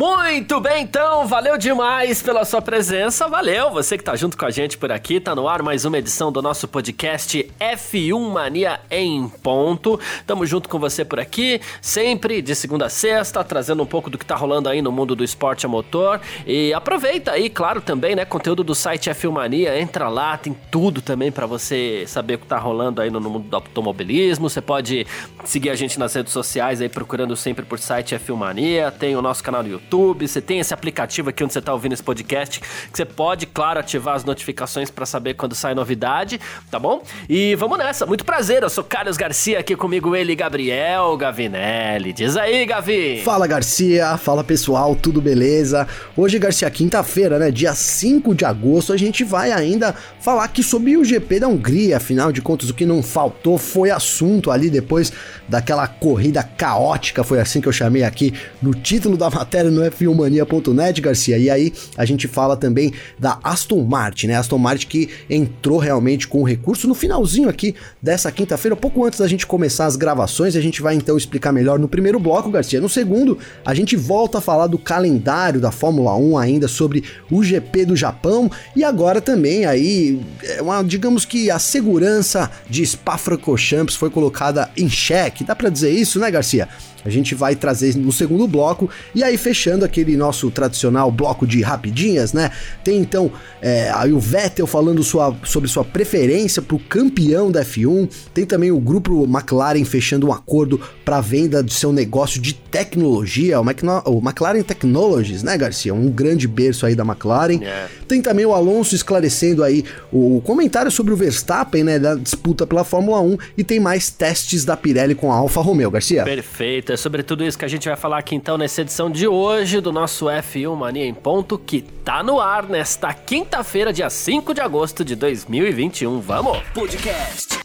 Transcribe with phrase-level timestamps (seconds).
[0.00, 4.50] Muito bem, então, valeu demais pela sua presença, valeu você que tá junto com a
[4.50, 9.28] gente por aqui, tá no ar mais uma edição do nosso podcast F1 Mania em
[9.28, 10.00] ponto.
[10.26, 14.16] Tamo junto com você por aqui, sempre de segunda a sexta, trazendo um pouco do
[14.16, 16.18] que tá rolando aí no mundo do esporte a motor.
[16.46, 21.02] E aproveita aí, claro, também, né, conteúdo do site F1 Mania, entra lá, tem tudo
[21.02, 24.48] também para você saber o que tá rolando aí no mundo do automobilismo.
[24.48, 25.06] Você pode
[25.44, 29.20] seguir a gente nas redes sociais aí procurando sempre por site F1 Mania, tem o
[29.20, 32.02] nosso canal do YouTube YouTube, você tem esse aplicativo aqui onde você está ouvindo esse
[32.02, 36.40] podcast, que você pode, claro, ativar as notificações para saber quando sai novidade,
[36.70, 37.02] tá bom?
[37.28, 42.12] E vamos nessa, muito prazer, eu sou Carlos Garcia, aqui comigo ele, Gabriel Gavinelli.
[42.12, 43.22] Diz aí, Gavi!
[43.24, 45.88] Fala, Garcia, fala pessoal, tudo beleza?
[46.16, 50.96] Hoje, Garcia, quinta-feira, né, dia 5 de agosto, a gente vai ainda falar aqui sobre
[50.96, 55.12] o GP da Hungria, afinal de contas, o que não faltou foi assunto ali depois
[55.48, 61.00] daquela corrida caótica, foi assim que eu chamei aqui no título da matéria no f1mania.net,
[61.00, 61.38] Garcia.
[61.38, 64.36] E aí a gente fala também da Aston Martin, né?
[64.36, 69.18] Aston Martin que entrou realmente com o recurso no finalzinho aqui dessa quinta-feira, pouco antes
[69.18, 70.54] da gente começar as gravações.
[70.54, 72.80] A gente vai então explicar melhor no primeiro bloco, Garcia.
[72.80, 77.42] No segundo, a gente volta a falar do calendário da Fórmula 1 ainda sobre o
[77.42, 80.09] GP do Japão e agora também aí,
[80.42, 85.44] é uma, digamos que a segurança de Spa-Francorchamps foi colocada em xeque.
[85.44, 86.68] Dá para dizer isso, né, Garcia?
[87.04, 88.90] A gente vai trazer no segundo bloco.
[89.14, 92.50] E aí, fechando aquele nosso tradicional bloco de rapidinhas, né?
[92.84, 97.64] Tem então é, aí o Vettel falando sua, sobre sua preferência para o campeão da
[97.64, 98.08] F1.
[98.34, 103.60] Tem também o grupo McLaren fechando um acordo para venda do seu negócio de tecnologia,
[103.60, 105.94] o, o, McLaren Technologies, né, Garcia?
[105.94, 107.60] Um grande berço aí da McLaren.
[107.62, 107.86] É.
[108.06, 112.84] Tem também o Alonso esclarecendo aí o comentário sobre o Verstappen, né, da disputa pela
[112.84, 113.36] Fórmula 1.
[113.56, 116.24] E tem mais testes da Pirelli com a Alfa Romeo, Garcia.
[116.24, 116.92] Perfeito.
[116.92, 119.80] É sobre tudo isso que a gente vai falar aqui então nessa edição de hoje
[119.80, 124.60] do nosso F1 Mania em Ponto, que tá no ar nesta quinta-feira, dia 5 de
[124.60, 126.20] agosto de 2021.
[126.20, 126.58] Vamos!
[126.74, 127.58] Podcast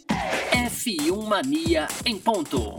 [0.52, 2.74] F1 Mania em Ponto.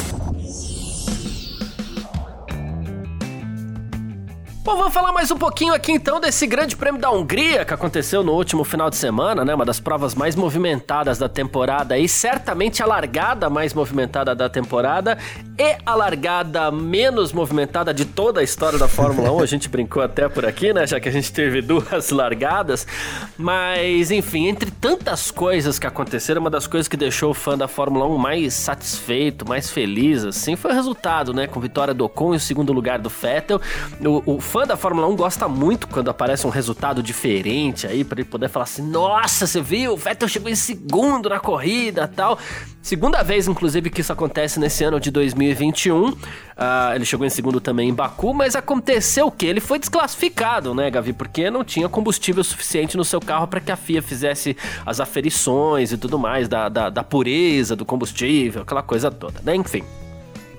[4.67, 8.22] Bom, vamos falar mais um pouquinho aqui então desse grande prêmio da Hungria que aconteceu
[8.22, 9.55] no último final de semana, né?
[9.55, 15.17] Uma das provas mais movimentadas da temporada e certamente a largada mais movimentada da temporada
[15.57, 19.39] e a largada menos movimentada de toda a história da Fórmula 1.
[19.39, 20.85] A gente brincou até por aqui, né?
[20.85, 22.85] Já que a gente teve duas largadas.
[23.38, 27.69] Mas, enfim, entre tantas coisas que aconteceram, uma das coisas que deixou o fã da
[27.69, 31.47] Fórmula 1 mais satisfeito, mais feliz, assim, foi o resultado, né?
[31.47, 33.61] Com vitória do Ocon e o segundo lugar do Vettel.
[34.01, 38.22] O, o fã da Fórmula 1 gosta muito quando aparece um resultado diferente aí, para
[38.22, 39.94] ele poder falar assim: nossa, você viu?
[39.94, 42.40] O Vettel chegou em segundo na corrida tal.
[42.81, 46.09] Segunda vez, inclusive, que isso acontece nesse ano de 2021.
[46.09, 46.17] Uh,
[46.56, 49.46] ah, ele chegou em segundo também em Baku, mas aconteceu o que?
[49.46, 51.13] Ele foi desclassificado, né, Gavi?
[51.13, 55.91] Porque não tinha combustível suficiente no seu carro para que a FIA fizesse as aferições
[55.91, 59.56] e tudo mais da, da, da pureza do combustível, aquela coisa toda, né?
[59.56, 59.84] Enfim.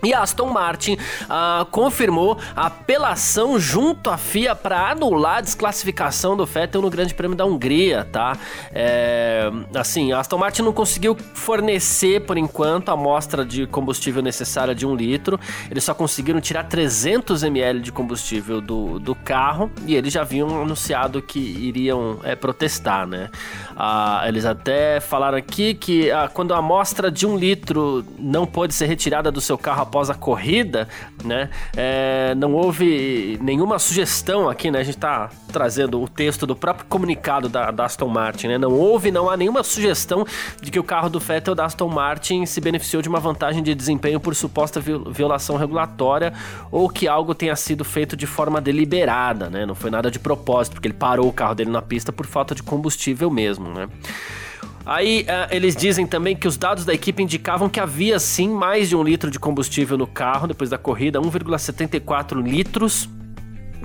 [0.02, 6.80] E Aston Martin uh, confirmou apelação junto à FIA para anular a desclassificação do Vettel
[6.80, 8.36] no Grande Prêmio da Hungria, tá?
[8.72, 14.74] É, assim, a Aston Martin não conseguiu fornecer por enquanto a amostra de combustível necessária
[14.74, 15.38] de um litro.
[15.70, 20.62] Eles só conseguiram tirar 300 ml de combustível do, do carro e eles já haviam
[20.62, 23.30] anunciado que iriam é, protestar, né?
[23.72, 28.74] Uh, eles até falaram aqui que uh, quando a amostra de um litro não pôde
[28.74, 30.86] ser retirada do seu carro após a corrida,
[31.24, 31.48] né?
[31.74, 34.80] É, não houve nenhuma sugestão aqui, né?
[34.80, 38.58] A gente está trazendo o texto do próprio comunicado da, da, Aston Martin, né?
[38.58, 40.26] Não houve, não há nenhuma sugestão
[40.60, 43.74] de que o carro do Vettel da Aston Martin se beneficiou de uma vantagem de
[43.74, 46.32] desempenho por suposta violação regulatória
[46.70, 49.64] ou que algo tenha sido feito de forma deliberada, né?
[49.64, 52.54] Não foi nada de propósito, porque ele parou o carro dele na pista por falta
[52.54, 53.88] de combustível mesmo, né?
[54.88, 58.88] Aí uh, eles dizem também que os dados da equipe indicavam que havia sim mais
[58.88, 63.06] de um litro de combustível no carro depois da corrida, 1,74 litros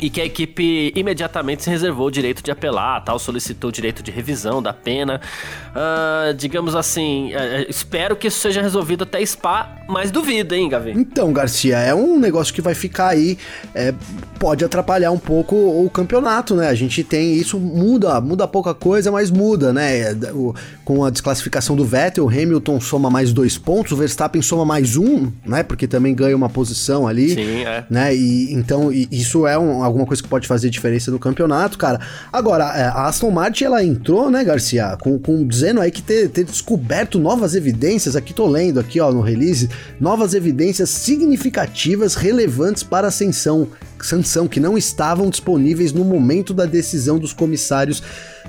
[0.04, 4.04] e que a equipe imediatamente se reservou o direito de apelar, tal, solicitou o direito
[4.04, 5.22] de revisão da pena.
[5.70, 10.92] Uh, digamos assim, uh, espero que isso seja resolvido até Spa Mas duvido, hein, Gavi?
[10.92, 13.38] Então, Garcia, é um negócio que vai ficar aí,
[13.74, 13.94] é,
[14.38, 16.68] pode atrapalhar um pouco o campeonato, né?
[16.68, 20.12] A gente tem isso, muda, muda pouca coisa, mas muda, né?
[20.34, 20.54] O,
[20.84, 24.98] com a desclassificação do Vettel, o Hamilton soma mais dois pontos, o Verstappen soma mais
[24.98, 25.64] um, né?
[25.64, 27.30] Porque também ganha uma posição ali.
[27.30, 27.86] Sim, é.
[27.90, 28.14] Né?
[28.14, 32.00] E, então, e, isso é um, alguma coisa que pode fazer diferença no campeonato, cara.
[32.32, 36.30] Agora, é, a Aston Martin, ela entrou, né, Garcia, com, com dizendo aí que ter,
[36.30, 39.70] ter descoberto novas evidências, aqui tô lendo aqui, ó, no release,
[40.00, 43.68] novas evidências significativas relevantes para a ascensão,
[44.02, 48.02] sanção que não estavam disponíveis no momento da decisão dos comissários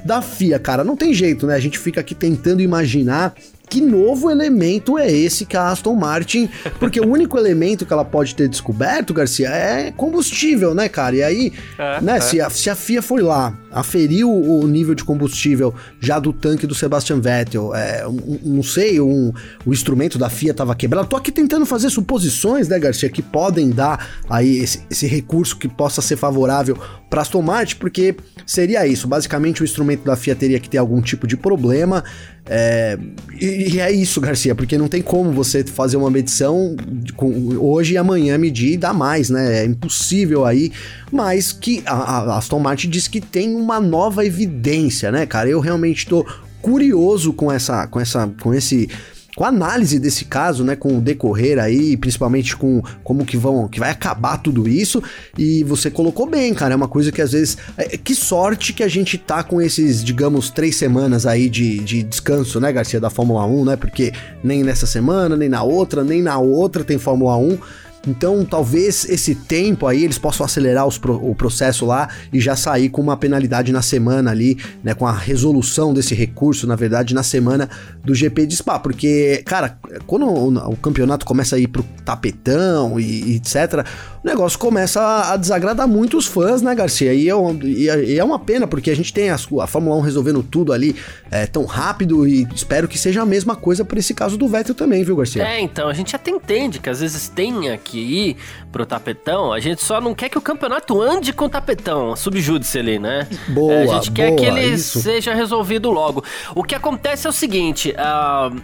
[0.05, 0.83] da FIA, cara.
[0.83, 1.55] Não tem jeito, né?
[1.55, 3.35] A gente fica aqui tentando imaginar
[3.69, 8.05] que novo elemento é esse que a Aston Martin, porque o único elemento que ela
[8.05, 11.17] pode ter descoberto, Garcia, é combustível, né, cara?
[11.17, 12.21] E aí, é, né, é.
[12.21, 16.67] Se, a, se a FIA foi lá, aferiu o nível de combustível já do tanque
[16.67, 19.33] do Sebastian Vettel, é, um, não sei, um,
[19.67, 21.09] o instrumento da FIA estava quebrado.
[21.09, 25.69] Tô aqui tentando fazer suposições, né, Garcia, que podem dar aí esse, esse recurso que
[25.69, 26.79] possa ser favorável
[27.15, 29.07] para Aston Martin, porque seria isso.
[29.07, 32.03] Basicamente, o instrumento da FIA teria que ter algum tipo de problema.
[32.45, 32.99] É,
[33.41, 36.75] e, e, é isso, Garcia, porque não tem como você fazer uma medição
[37.15, 39.61] com, hoje e amanhã medir e dar mais, né?
[39.61, 40.73] É impossível aí.
[41.13, 45.49] Mas que a, a Aston Martin diz que tem uma nova evidência, né, cara?
[45.49, 46.27] Eu realmente tô
[46.61, 48.89] curioso com essa, com essa, com esse
[49.35, 53.69] com a análise desse caso, né, com o decorrer aí, principalmente com como que vão,
[53.69, 55.03] que vai acabar tudo isso.
[55.37, 58.83] E você colocou bem, cara, é uma coisa que às vezes, é, que sorte que
[58.83, 63.11] a gente tá com esses, digamos, três semanas aí de, de descanso, né, Garcia, da
[63.11, 67.37] Fórmula 1, né, porque nem nessa semana, nem na outra, nem na outra tem Fórmula
[67.37, 67.59] 1.
[68.07, 72.89] Então, talvez esse tempo aí eles possam acelerar pro, o processo lá e já sair
[72.89, 74.95] com uma penalidade na semana ali, né?
[74.95, 77.69] Com a resolução desse recurso, na verdade, na semana
[78.05, 78.79] do GP de Spa.
[78.79, 83.85] Porque, cara, quando o, o campeonato começa a ir pro tapetão e, e etc.,
[84.23, 87.13] o negócio começa a, a, desagradar muito os fãs, né, Garcia?
[87.13, 89.97] E é, e é, e é uma pena, porque a gente tem a, a Fórmula
[89.97, 90.97] 1 resolvendo tudo ali
[91.31, 94.75] é, tão rápido e espero que seja a mesma coisa para esse caso do Vettel
[94.75, 95.43] também, viu, Garcia?
[95.47, 98.37] É, então, a gente até entende que às vezes tenha que ir
[98.73, 102.79] pro tapetão, a gente só não quer que o campeonato ande com o tapetão, subjúdice
[102.79, 103.29] ali, né?
[103.49, 105.01] Boa, é, A gente boa, quer que ele isso.
[105.01, 106.25] seja resolvido logo.
[106.55, 108.61] O que acontece é o seguinte, uh,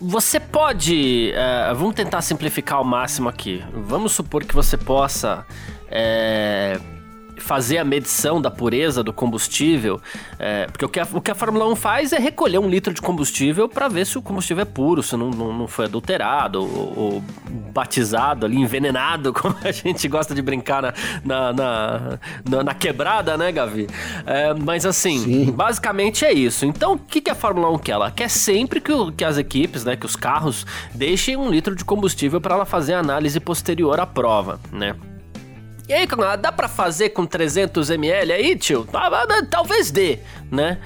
[0.00, 1.32] você pode.
[1.34, 3.62] Uh, vamos tentar simplificar ao máximo aqui.
[3.74, 5.44] Vamos supor que você possa.
[5.90, 6.80] É,
[7.42, 10.00] fazer a medição da pureza do combustível,
[10.38, 12.94] é, porque o que, a, o que a Fórmula 1 faz é recolher um litro
[12.94, 16.62] de combustível para ver se o combustível é puro, se não, não, não foi adulterado
[16.62, 17.24] ou, ou,
[17.72, 20.92] batizado ali, envenenado, como a gente gosta de brincar na,
[21.24, 22.18] na, na,
[22.48, 23.88] na, na quebrada, né, Gavi?
[24.24, 25.50] É, mas assim, Sim.
[25.50, 26.64] basicamente é isso.
[26.64, 27.92] Então, o que, que a Fórmula 1 quer?
[27.92, 30.64] Ela quer sempre que, o, que as equipes, né, que os carros
[30.94, 34.94] deixem um litro de combustível para ela fazer a análise posterior à prova, né?
[35.88, 36.06] E aí,
[36.38, 38.86] dá pra fazer com 300 ml aí, tio?
[39.50, 40.20] Talvez dê,
[40.50, 40.78] né?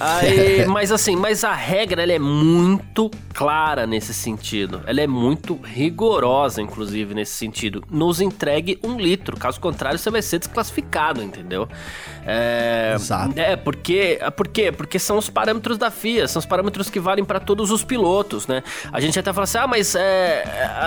[0.00, 4.82] Aí, mas assim, mas a regra ela é muito clara nesse sentido.
[4.86, 7.84] Ela é muito rigorosa, inclusive, nesse sentido.
[7.90, 9.36] Nos entregue um litro.
[9.36, 11.68] Caso contrário, você vai ser desclassificado, entendeu?
[12.26, 13.38] É, Exato.
[13.38, 14.70] É, porque, por quê?
[14.70, 18.46] Porque são os parâmetros da FIA, são os parâmetros que valem para todos os pilotos,
[18.46, 18.62] né?
[18.92, 20.44] A gente até fala assim, ah, mas é,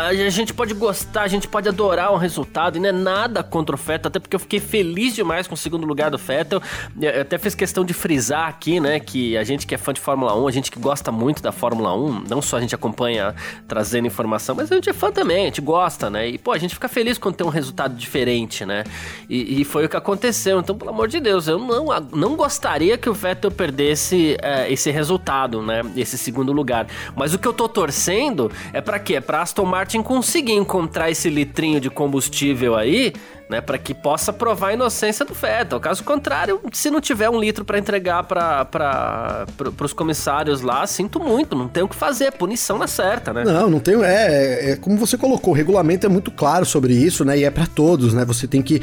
[0.08, 3.75] a gente pode gostar, a gente pode adorar um resultado, e não é nada contra
[3.75, 6.62] o Fettel, até porque eu fiquei feliz demais com o segundo lugar do Fettel.
[7.00, 10.00] Eu até fiz questão de frisar aqui, né, que a gente que é fã de
[10.00, 13.36] Fórmula 1, a gente que gosta muito da Fórmula 1, não só a gente acompanha
[13.68, 16.29] trazendo informação, mas a gente é fã também, a gente gosta, né?
[16.29, 18.84] E, pô, a gente fica feliz quando tem um resultado diferente, né?
[19.29, 20.60] E, e foi o que aconteceu.
[20.60, 24.91] Então, pelo amor de Deus, eu não, não gostaria que o Vettel perdesse é, esse
[24.91, 25.81] resultado, né?
[25.96, 26.88] Esse segundo lugar.
[27.15, 29.15] Mas o que eu tô torcendo é para quê?
[29.15, 33.13] É pra Aston Martin conseguir encontrar esse litrinho de combustível aí
[33.51, 35.77] né, para que possa provar a inocência do Vettel.
[35.79, 39.46] Caso contrário, se não tiver um litro para entregar para
[39.84, 43.43] os comissários lá, sinto muito, não tem o que fazer, punição na certa, né?
[43.43, 47.25] Não, não tem, é, é como você colocou, o regulamento é muito claro sobre isso,
[47.25, 48.24] né, e é para todos, né?
[48.24, 48.81] Você tem que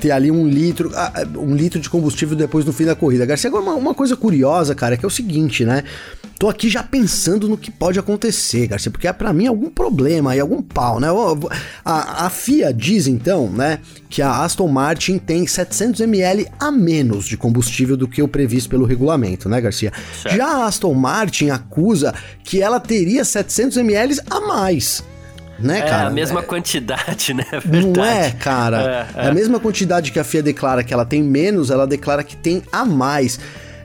[0.00, 3.26] ter ali um litro, ah, um litro de combustível depois no fim da corrida.
[3.26, 5.84] Garcia, agora uma, uma coisa curiosa, cara, que é o seguinte, né?
[6.38, 10.30] Tô aqui já pensando no que pode acontecer, Garcia, porque é para mim algum problema
[10.30, 11.08] aí, algum pau, né?
[11.84, 13.78] A, a FIA diz então, né,
[14.08, 18.70] que a Aston Martin tem 700 ml a menos de combustível do que o previsto
[18.70, 19.92] pelo regulamento, né, Garcia?
[20.22, 20.34] Certo.
[20.34, 25.04] Já a Aston Martin acusa que ela teria 700 ml a mais
[25.60, 26.04] né, é cara?
[26.04, 26.42] É a mesma é...
[26.42, 27.44] quantidade, né?
[27.64, 27.86] Verdade.
[27.98, 29.08] Não é, cara?
[29.16, 29.26] É, é.
[29.26, 32.36] é, a mesma quantidade que a FIA declara que ela tem menos, ela declara que
[32.36, 33.38] tem a mais.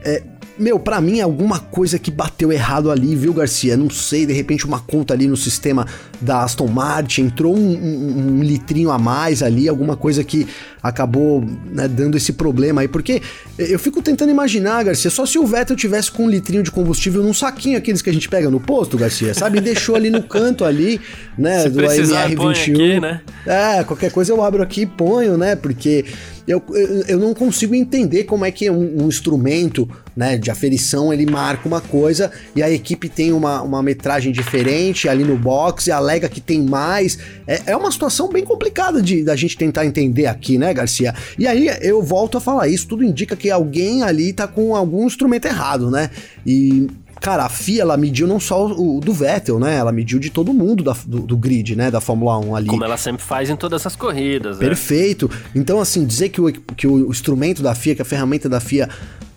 [0.03, 0.21] É,
[0.57, 3.75] meu, para mim é alguma coisa que bateu errado ali, viu, Garcia?
[3.75, 5.85] Não sei, de repente uma conta ali no sistema
[6.21, 10.47] da Aston Martin, entrou um, um, um litrinho a mais ali, alguma coisa que
[10.81, 12.87] acabou né, dando esse problema aí.
[12.87, 13.21] Porque
[13.57, 17.23] eu fico tentando imaginar, Garcia, só se o Vettel tivesse com um litrinho de combustível
[17.23, 19.57] num saquinho, aqueles que a gente pega no posto, Garcia, sabe?
[19.57, 21.01] E deixou ali no canto ali,
[21.37, 22.73] né, se do AMR21.
[22.73, 23.21] Aqui, né?
[23.45, 25.55] É, qualquer coisa eu abro aqui e ponho, né?
[25.55, 26.05] Porque
[26.47, 26.63] eu,
[27.07, 31.67] eu, não consigo entender como é que um, um, instrumento né, de aferição ele marca
[31.67, 36.29] uma coisa e a equipe tem uma, uma metragem diferente ali no box e alega
[36.29, 37.17] que tem mais.
[37.47, 41.15] É, é uma situação bem complicada de da gente tentar entender aqui, né, Garcia?
[41.37, 45.07] E aí eu volto a falar isso, tudo indica que alguém ali tá com algum
[45.07, 46.11] instrumento errado, né?
[46.45, 46.87] E
[47.25, 49.75] cara, a FIA ela mediu não só o, do Vettel, né?
[49.75, 51.89] Ela mediu de todo mundo da, do, do, grid, né?
[51.89, 52.67] Da Fórmula 1 ali.
[52.67, 54.67] Como ela sempre faz em todas as corridas, né?
[54.67, 55.27] Perfeito.
[55.55, 58.87] Então, assim, dizer que o, que o instrumento da FIA, que a ferramenta da FIA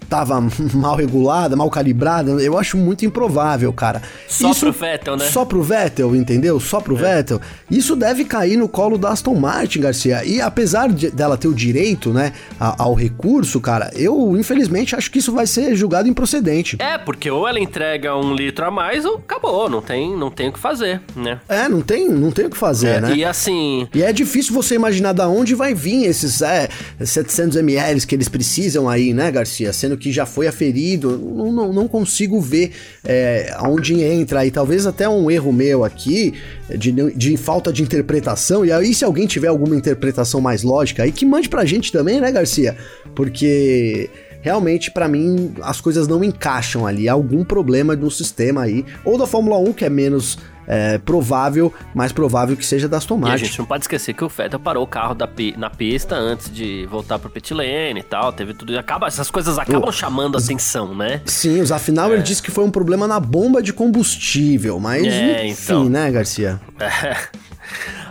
[0.09, 0.41] tava
[0.75, 4.03] mal regulada, mal calibrada, eu acho muito improvável, cara.
[4.27, 5.25] Só Isso, pro Vettel, né?
[5.27, 6.59] Só pro Vettel, entendeu?
[6.59, 7.01] Só pro é.
[7.17, 7.41] Vettel.
[7.71, 10.25] Isso deve cair no colo da Aston Martin, Garcia.
[10.25, 15.19] E apesar de, dela ter o direito, né, ao recurso, cara, eu infelizmente acho que
[15.19, 16.77] isso vai ser julgado improcedente.
[16.79, 20.49] É, porque ou ela entrega um litro a mais ou acabou, não tem, não tem
[20.49, 21.41] o que fazer, né?
[21.49, 23.15] É, não tem, não tem o que fazer, é, né?
[23.17, 23.87] E assim...
[23.95, 28.29] E é difícil você imaginar da onde vai vir esses é, 700 ml que eles
[28.29, 29.73] precisam aí, né, Garcia?
[29.73, 32.73] Sendo que já foi aferido, não, não, não consigo ver
[33.05, 34.51] é, onde entra aí.
[34.51, 36.35] Talvez até um erro meu aqui,
[36.77, 38.65] de, de falta de interpretação.
[38.65, 42.21] E aí, se alguém tiver alguma interpretação mais lógica aí, que mande pra gente também,
[42.21, 42.77] né, Garcia?
[43.15, 44.09] Porque
[44.41, 49.27] realmente para mim as coisas não encaixam ali, algum problema no sistema aí, ou da
[49.27, 50.39] Fórmula 1 que é menos
[50.69, 53.33] é, provável, mais provável que seja da Aston Martin.
[53.33, 56.15] E a gente não pode esquecer que o Vettel parou o carro da, na pista
[56.15, 60.37] antes de voltar pro pit lane e tal, teve tudo, acaba, essas coisas acabam chamando
[60.37, 61.23] a atenção, né?
[61.25, 62.23] Sim, o Zafnauer é.
[62.23, 65.85] disse que foi um problema na bomba de combustível, mas é, enfim, então.
[65.89, 66.61] né, Garcia?
[66.81, 67.49] É.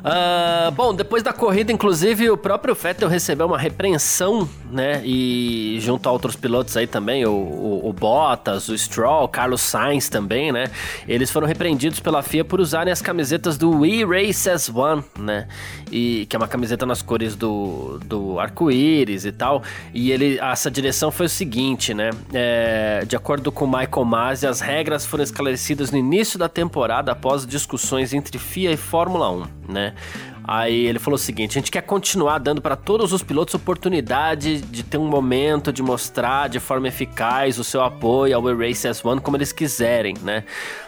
[0.07, 5.01] Uh, bom, depois da corrida, inclusive, o próprio Vettel recebeu uma repreensão, né?
[5.03, 9.61] E junto a outros pilotos aí também, o, o, o Bottas, o Stroll, o Carlos
[9.61, 10.69] Sainz também, né?
[11.07, 15.47] Eles foram repreendidos pela FIA por usarem as camisetas do We Race as One, né?
[15.91, 19.63] E, que é uma camiseta nas cores do, do arco-íris e tal.
[19.93, 22.09] E ele, essa direção foi o seguinte, né?
[22.33, 27.45] É, de acordo com Michael Masi, as regras foram esclarecidas no início da temporada após
[27.45, 29.93] discussões entre FIA e Fórmula 1 né?
[30.47, 34.61] Aí ele falou o seguinte: a gente quer continuar dando para todos os pilotos oportunidade
[34.61, 39.19] de ter um momento de mostrar de forma eficaz o seu apoio ao Race S1
[39.19, 40.45] como eles quiserem, né?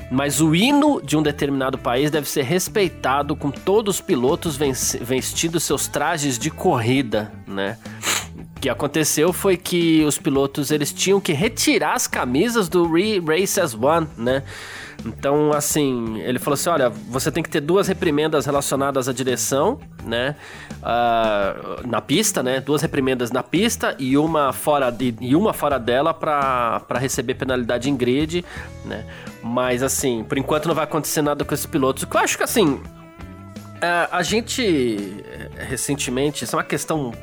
[0.09, 4.57] Mas o hino de um determinado país deve ser respeitado com todos os pilotos
[5.01, 7.77] vestindo seus trajes de corrida, né?
[8.55, 13.19] O que aconteceu foi que os pilotos eles tinham que retirar as camisas do Re
[13.19, 14.43] Race S1, né?
[15.05, 19.79] Então, assim, ele falou assim: olha, você tem que ter duas reprimendas relacionadas à direção,
[20.03, 20.35] né?
[20.77, 22.59] Uh, na pista, né?
[22.59, 27.89] Duas reprimendas na pista e uma fora, de, e uma fora dela para receber penalidade
[27.89, 28.43] em grid,
[28.85, 29.05] né?
[29.41, 32.03] Mas, assim, por enquanto não vai acontecer nada com esses pilotos.
[32.03, 32.81] O que eu acho que, assim, uh,
[34.11, 35.23] a gente
[35.57, 37.13] recentemente, isso é uma questão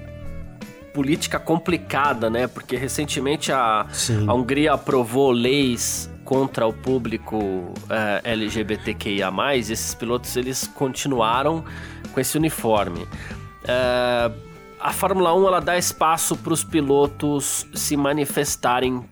[0.95, 2.47] política complicada, né?
[2.47, 3.87] Porque recentemente a,
[4.27, 11.65] a Hungria aprovou leis contra o público eh, LGBTQIA+, esses pilotos eles continuaram
[12.13, 13.03] com esse uniforme.
[13.63, 14.47] Uh,
[14.79, 19.03] a Fórmula 1 ela dá espaço para os pilotos se manifestarem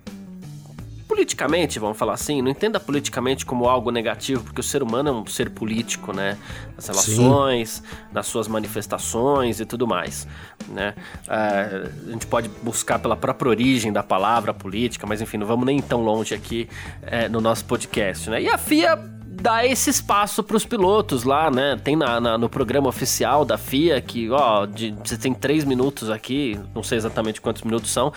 [1.15, 5.13] politicamente, vamos falar assim, não entenda politicamente como algo negativo, porque o ser humano é
[5.13, 6.37] um ser político, né?
[6.75, 7.97] Nas relações, Sim.
[8.13, 10.27] nas suas manifestações e tudo mais,
[10.69, 10.93] né?
[11.29, 15.65] Uh, a gente pode buscar pela própria origem da palavra política, mas enfim, não vamos
[15.65, 16.69] nem tão longe aqui
[17.03, 18.43] uh, no nosso podcast, né?
[18.43, 18.99] E a FIA
[19.41, 21.79] dá esse espaço para os pilotos lá, né?
[21.83, 26.11] Tem na, na, no programa oficial da FIA que, ó, de, você tem três minutos
[26.11, 28.13] aqui, não sei exatamente quantos minutos são,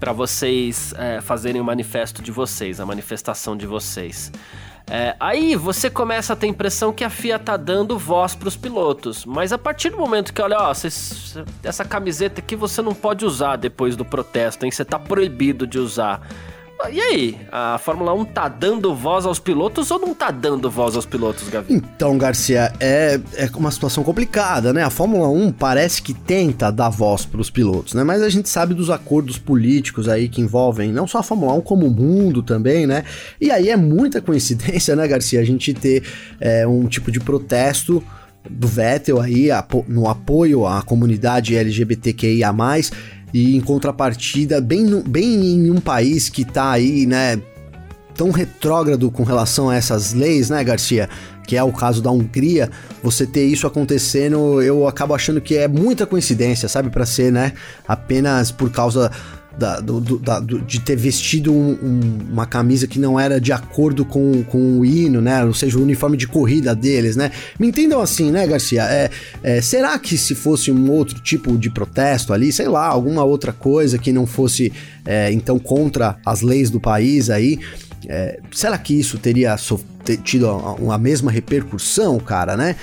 [0.00, 4.32] para vocês é, fazerem o manifesto de vocês, a manifestação de vocês.
[4.90, 8.48] É, aí você começa a ter a impressão que a FIA tá dando voz para
[8.48, 12.82] os pilotos, mas a partir do momento que olha, ó, cês, essa camiseta aqui você
[12.82, 14.70] não pode usar depois do protesto, hein?
[14.70, 16.26] Você tá proibido de usar.
[16.90, 20.96] E aí, a Fórmula 1 tá dando voz aos pilotos ou não tá dando voz
[20.96, 21.74] aos pilotos, Gavi?
[21.74, 24.82] Então, Garcia, é, é uma situação complicada, né?
[24.82, 28.02] A Fórmula 1 parece que tenta dar voz para os pilotos, né?
[28.02, 31.60] Mas a gente sabe dos acordos políticos aí que envolvem não só a Fórmula 1,
[31.60, 33.04] como o mundo também, né?
[33.40, 36.02] E aí é muita coincidência, né, Garcia, a gente ter
[36.40, 38.02] é, um tipo de protesto
[38.48, 39.48] do Vettel aí
[39.86, 42.52] no apoio à comunidade LGBTQIA+,
[43.32, 47.40] E em contrapartida, bem, bem em um país que tá aí, né,
[48.14, 51.08] tão retrógrado com relação a essas leis, né, Garcia?
[51.46, 52.70] Que é o caso da Hungria,
[53.02, 57.52] você ter isso acontecendo, eu acabo achando que é muita coincidência, sabe, para ser, né,
[57.86, 59.10] apenas por causa
[59.58, 63.52] da, do, da, do, de ter vestido um, um, uma camisa que não era de
[63.52, 65.44] acordo com, com o hino, né?
[65.44, 67.30] Ou seja, o uniforme de corrida deles, né?
[67.58, 68.84] Me entendam assim, né, Garcia?
[68.84, 69.10] É,
[69.42, 73.52] é, será que se fosse um outro tipo de protesto ali, sei lá, alguma outra
[73.52, 74.72] coisa que não fosse,
[75.04, 77.58] é, então, contra as leis do país aí,
[78.08, 79.56] é, será que isso teria
[80.24, 82.76] tido a, a mesma repercussão, cara, né?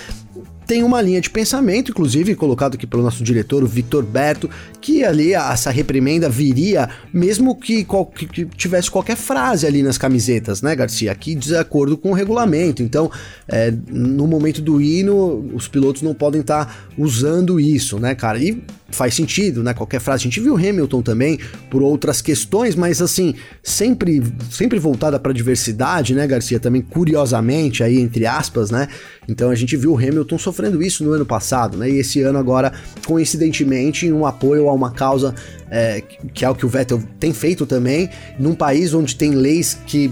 [0.70, 4.48] Tem uma linha de pensamento, inclusive colocado aqui pelo nosso diretor, o Victor Berto,
[4.80, 10.76] que ali essa reprimenda viria mesmo que, que, tivesse qualquer frase ali nas camisetas, né,
[10.76, 11.12] Garcia?
[11.12, 12.84] Aqui de acordo com o regulamento.
[12.84, 13.12] Então,
[13.48, 18.38] é, no momento do hino, os pilotos não podem estar tá usando isso, né, cara?
[18.38, 18.62] E
[18.92, 19.74] faz sentido, né?
[19.74, 20.22] Qualquer frase.
[20.22, 24.22] A gente viu Hamilton também por outras questões, mas assim, sempre
[24.52, 26.60] sempre voltada para diversidade, né, Garcia?
[26.60, 28.88] Também curiosamente aí entre aspas, né?
[29.28, 31.90] Então a gente viu Hamilton sofrendo isso no ano passado, né?
[31.90, 32.74] E esse ano agora,
[33.06, 35.34] coincidentemente, em um apoio a uma causa
[35.72, 39.78] é, que é o que o Vettel tem feito também, num país onde tem leis
[39.88, 40.12] que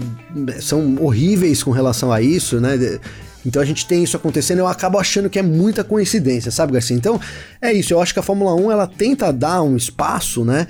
[0.60, 2.98] são horríveis com relação a isso, né?
[3.44, 6.96] Então a gente tem isso acontecendo, eu acabo achando que é muita coincidência, sabe, Garcia?
[6.96, 7.20] Então
[7.60, 10.66] é isso, eu acho que a Fórmula 1 ela tenta dar um espaço, né?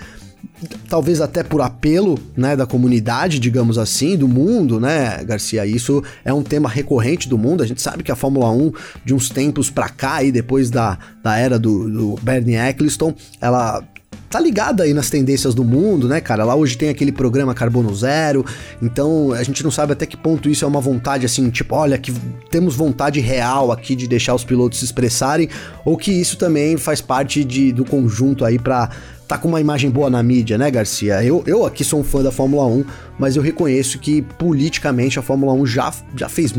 [0.89, 5.65] Talvez até por apelo, né, da comunidade, digamos assim, do mundo, né, Garcia?
[5.65, 7.63] Isso é um tema recorrente do mundo.
[7.63, 8.73] A gente sabe que a Fórmula 1,
[9.05, 13.85] de uns tempos pra cá, aí, depois da, da era do, do Bernie Eccleston, ela
[14.29, 16.45] tá ligada aí nas tendências do mundo, né, cara?
[16.45, 18.45] Lá hoje tem aquele programa Carbono Zero,
[18.83, 21.97] então a gente não sabe até que ponto isso é uma vontade assim, tipo, olha,
[21.97, 22.13] que
[22.51, 25.49] temos vontade real aqui de deixar os pilotos se expressarem,
[25.85, 28.91] ou que isso também faz parte de, do conjunto aí para
[29.29, 31.23] tá com uma imagem boa na mídia, né, Garcia?
[31.23, 32.85] Eu, eu aqui sou um fã da Fórmula 1,
[33.19, 36.55] mas eu reconheço que politicamente a Fórmula 1 já, já fez,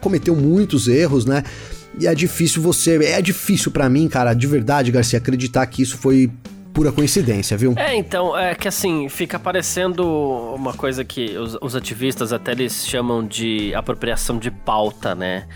[0.00, 1.42] cometeu muitos erros, né?
[1.98, 5.98] E é difícil você, é difícil para mim, cara, de verdade, Garcia, acreditar que isso
[5.98, 6.30] foi
[6.72, 7.74] pura coincidência, viu?
[7.76, 10.04] É, então, é que assim, fica parecendo
[10.54, 15.46] uma coisa que os, os ativistas até eles chamam de apropriação de pauta, né?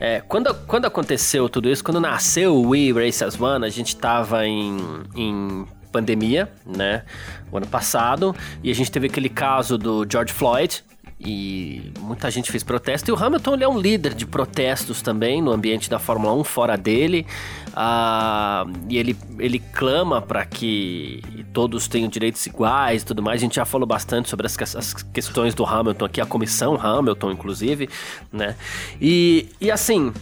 [0.00, 3.96] É, quando, quando aconteceu tudo isso, quando nasceu o We Race as One, a gente
[3.96, 4.76] tava em,
[5.16, 7.02] em pandemia, né?
[7.50, 10.84] O ano passado, e a gente teve aquele caso do George Floyd,
[11.20, 13.10] e muita gente fez protesto.
[13.10, 16.76] E o Hamilton é um líder de protestos também no ambiente da Fórmula 1, fora
[16.76, 17.26] dele.
[17.74, 21.20] Ah, e ele, ele clama para que
[21.52, 23.40] todos tenham direitos iguais e tudo mais.
[23.40, 27.32] A gente já falou bastante sobre as, as, questões do Hamilton aqui, a comissão Hamilton,
[27.32, 27.88] inclusive,
[28.32, 28.54] né?
[29.00, 30.12] E, e assim.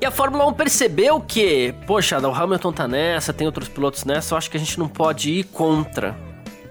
[0.00, 4.34] E a Fórmula 1 percebeu que, poxa, o Hamilton tá nessa, tem outros pilotos nessa,
[4.34, 6.16] eu acho que a gente não pode ir contra.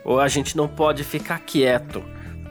[0.05, 2.01] Ou a gente não pode ficar quieto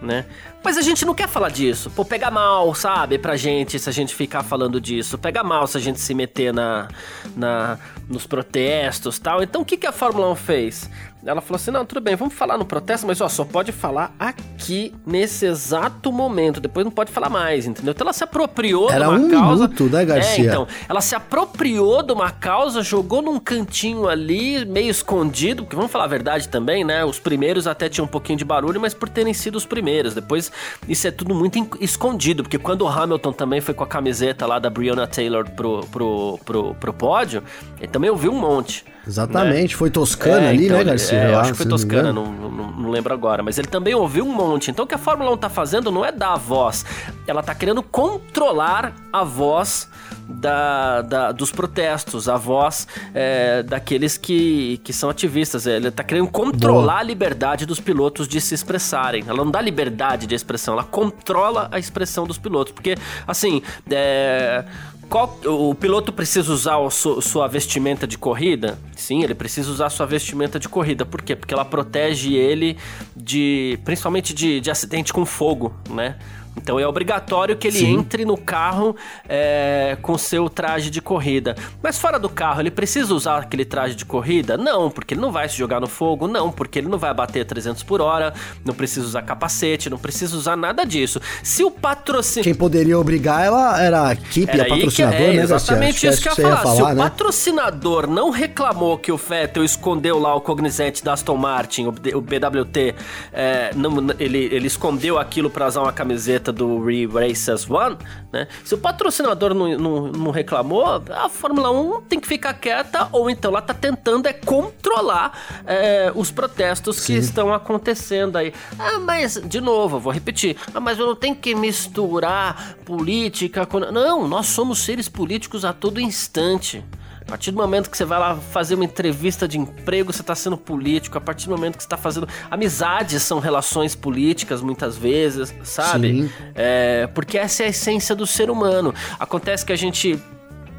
[0.03, 0.27] né?
[0.63, 1.91] Mas a gente não quer falar disso.
[1.91, 5.17] Pô, pega mal, sabe, pra gente se a gente ficar falando disso.
[5.17, 6.89] Pega mal se a gente se meter na,
[7.37, 9.43] na nos protestos tal.
[9.43, 10.91] Então o que, que a Fórmula 1 fez?
[11.27, 14.15] Ela falou assim: não, tudo bem, vamos falar no protesto, mas ó, só pode falar
[14.19, 16.61] aqui nesse exato momento.
[16.61, 17.93] Depois não pode falar mais, entendeu?
[17.93, 19.63] Então ela se apropriou Era de uma um causa.
[19.65, 20.45] Minuto, né, Garcia?
[20.45, 25.77] É, então, ela se apropriou de uma causa, jogou num cantinho ali, meio escondido, porque
[25.77, 27.05] vamos falar a verdade também, né?
[27.05, 30.15] Os primeiros até tinham um pouquinho de barulho, mas por terem sido os primeiros.
[30.15, 30.53] Depois,
[30.89, 34.59] isso é tudo muito escondido, porque quando o Hamilton também foi com a camiseta lá
[34.59, 37.43] da Breonna Taylor pro, pro, pro, pro pódio,
[37.79, 38.85] ele também ouviu um monte.
[39.07, 39.79] Exatamente, né?
[39.79, 41.19] foi Toscana é, ali, então, né, Garcia?
[41.19, 43.43] É, eu acho que foi Toscana, não, não, não, lembro agora.
[43.43, 44.71] Mas ele também ouviu um monte.
[44.71, 46.85] Então o que a Fórmula 1 tá fazendo não é dar a voz,
[47.27, 49.89] ela tá querendo controlar a voz
[50.29, 55.67] da, da dos protestos, a voz é, daqueles que, que são ativistas.
[55.67, 57.01] Ele tá querendo controlar Boa.
[57.01, 59.25] a liberdade dos pilotos de se expressarem.
[59.27, 62.73] Ela não dá liberdade de expressão, ela controla a expressão dos pilotos.
[62.73, 64.65] Porque, assim, é,
[65.09, 68.79] qual, o piloto precisa usar a sua, vestimenta de corrida?
[68.97, 71.07] Sim, ele precisa usar sua vestimenta de corrida.
[71.07, 71.37] Por quê?
[71.37, 72.77] Porque ela protege ele
[73.15, 73.79] de.
[73.85, 76.17] principalmente de, de acidente com fogo, né?
[76.57, 77.99] Então é obrigatório que ele Sim.
[77.99, 78.97] entre no carro
[79.29, 81.55] é, com seu traje de corrida.
[81.83, 84.57] Mas fora do carro, ele precisa usar aquele traje de corrida?
[84.57, 86.27] Não, porque ele não vai se jogar no fogo.
[86.27, 88.33] Não, porque ele não vai bater 300 por hora.
[88.65, 91.21] Não precisa usar capacete, não precisa usar nada disso.
[91.43, 92.45] Se o patrocínio.
[92.45, 96.29] Quem poderia obrigar ela era a equipe, era a patrocinador, é, né, Exatamente isso que,
[96.35, 96.63] que eu ia falar.
[96.63, 96.91] falar.
[96.91, 97.01] Se né?
[97.01, 101.93] o patrocinador não reclamou que o Vettel escondeu lá o cognizante da Aston Martin, o,
[101.93, 102.95] BWT,
[103.33, 107.97] é, não, ele, ele escondeu aquilo para usar uma camiseta do Re Races One,
[108.33, 108.49] né?
[108.65, 113.31] Se o patrocinador não, não, não, reclamou, a Fórmula 1 tem que ficar quieta ou
[113.31, 117.15] então ela tá tentando é controlar é, os protestos Sim.
[117.15, 118.53] que estão acontecendo aí.
[118.79, 123.67] Ah, mas, de novo, eu vou repetir, ah, mas eu não tenho que misturar política
[123.67, 123.81] com...
[123.81, 126.85] Não, nós somos seres políticos a todo instante.
[127.27, 130.35] A partir do momento que você vai lá fazer uma entrevista de emprego, você está
[130.35, 131.19] sendo político.
[131.19, 132.29] A partir do momento que você está fazendo.
[132.49, 136.23] Amizades são relações políticas, muitas vezes, sabe?
[136.23, 136.33] Sim.
[136.55, 138.95] É, porque essa é a essência do ser humano.
[139.19, 140.23] Acontece que a gente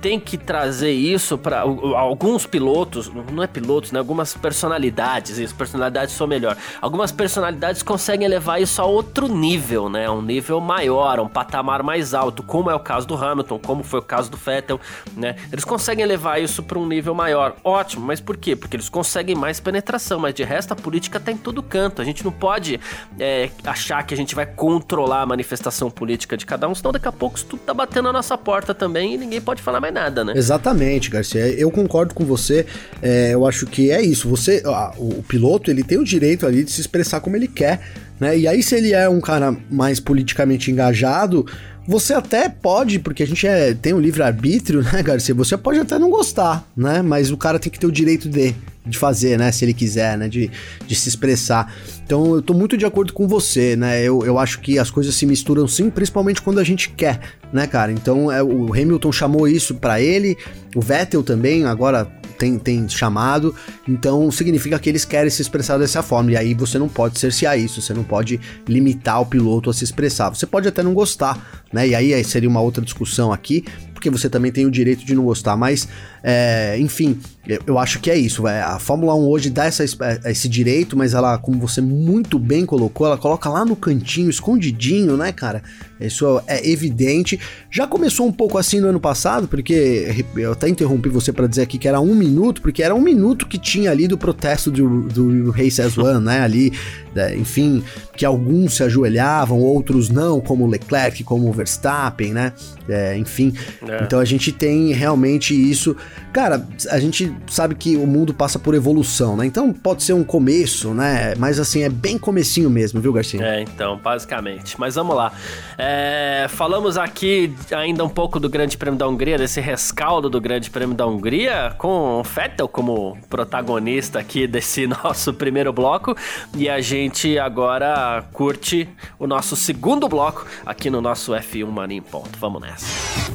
[0.02, 4.00] tem que trazer isso para alguns pilotos, não é pilotos, né?
[4.00, 6.56] Algumas personalidades, isso, personalidades são melhor.
[6.82, 10.10] Algumas personalidades conseguem levar isso a outro nível, né?
[10.10, 14.00] Um nível maior, um patamar mais alto, como é o caso do Hamilton, como foi
[14.00, 14.80] o caso do Vettel,
[15.16, 15.36] né?
[15.52, 17.56] Eles conseguem levar isso para um nível maior.
[17.64, 18.56] Ótimo, mas por quê?
[18.56, 22.02] Porque eles conseguem mais penetração, mas de resto a política tá em todo canto.
[22.02, 22.80] A gente não pode
[23.20, 27.08] é, achar que a gente vai controlar a manifestação política de cada um, senão daqui
[27.08, 29.87] a pouco isso tudo tá batendo na nossa porta também e ninguém pode falar mais
[29.92, 30.34] nada, né?
[30.36, 31.48] Exatamente, Garcia.
[31.48, 32.66] Eu concordo com você.
[33.02, 34.28] É, eu acho que é isso.
[34.30, 34.64] Você,
[34.98, 37.80] o, o piloto, ele tem o direito ali de se expressar como ele quer,
[38.20, 38.38] né?
[38.38, 41.46] E aí, se ele é um cara mais politicamente engajado,
[41.88, 45.34] você até pode, porque a gente é, tem o um livre-arbítrio, né, Garcia?
[45.36, 47.02] Você pode até não gostar, né?
[47.02, 48.54] Mas o cara tem que ter o direito de,
[48.88, 49.52] de fazer, né?
[49.52, 50.28] Se ele quiser, né?
[50.28, 50.50] De,
[50.86, 51.74] de se expressar.
[52.04, 54.02] Então eu tô muito de acordo com você, né?
[54.02, 57.20] Eu, eu acho que as coisas se misturam sim, principalmente quando a gente quer,
[57.52, 57.92] né, cara?
[57.92, 60.38] Então é, o Hamilton chamou isso para ele,
[60.76, 63.54] o Vettel também, agora tem, tem chamado,
[63.88, 67.60] então significa que eles querem se expressar dessa forma, e aí você não pode cercear
[67.60, 70.30] isso, você não pode limitar o piloto a se expressar.
[70.30, 71.88] Você pode até não gostar, né?
[71.88, 75.26] E aí seria uma outra discussão aqui, porque você também tem o direito de não
[75.26, 75.88] gostar, mas
[76.24, 77.20] é, enfim,
[77.66, 78.44] eu acho que é isso.
[78.44, 78.66] Véio.
[78.66, 79.86] A Fórmula 1 hoje dá essa,
[80.26, 85.16] esse direito, mas ela, como você muito bem colocou, ela coloca lá no cantinho, escondidinho,
[85.16, 85.64] né, cara?
[86.00, 87.40] Isso é evidente.
[87.72, 91.62] Já começou um pouco assim no ano passado, porque eu até interrompi você para dizer
[91.62, 95.04] aqui que era um minuto, porque era um minuto que tinha ali do protesto do,
[95.04, 96.42] do Race One, né?
[96.42, 96.74] Ali,
[97.16, 97.82] né, enfim,
[98.16, 102.54] que alguns se ajoelhavam, outros não, como Leclerc, como Verstappen, né?
[102.88, 103.54] É, enfim,
[103.88, 104.04] é.
[104.04, 105.96] então a gente tem realmente isso
[106.38, 109.48] Cara, a gente sabe que o mundo passa por evolução, né?
[109.48, 111.34] Então pode ser um começo, né?
[111.36, 113.44] Mas assim, é bem comecinho mesmo, viu, Garcia?
[113.44, 114.80] É, então, basicamente.
[114.80, 115.32] Mas vamos lá.
[115.80, 120.70] É, falamos aqui ainda um pouco do Grande Prêmio da Hungria, desse rescaldo do Grande
[120.70, 126.16] Prêmio da Hungria, com o Vettel como protagonista aqui desse nosso primeiro bloco.
[126.56, 132.02] E a gente agora curte o nosso segundo bloco aqui no nosso F1 Mania em
[132.02, 132.38] ponto.
[132.40, 132.86] Vamos nessa.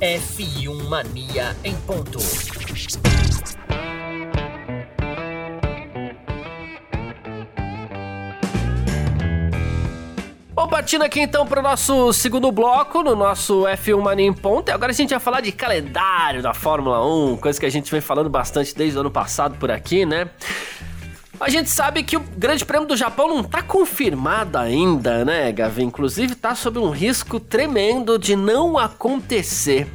[0.01, 2.19] F1 Mania em ponto.
[10.55, 14.69] Bom, partindo aqui então para o nosso segundo bloco, no nosso F1 Mania em Ponto.
[14.69, 17.91] E agora a gente vai falar de calendário da Fórmula 1, coisa que a gente
[17.91, 20.29] vem falando bastante desde o ano passado por aqui, né?
[21.43, 25.83] A gente sabe que o Grande Prêmio do Japão não está confirmado ainda, né, Gavi?
[25.83, 29.89] Inclusive está sob um risco tremendo de não acontecer.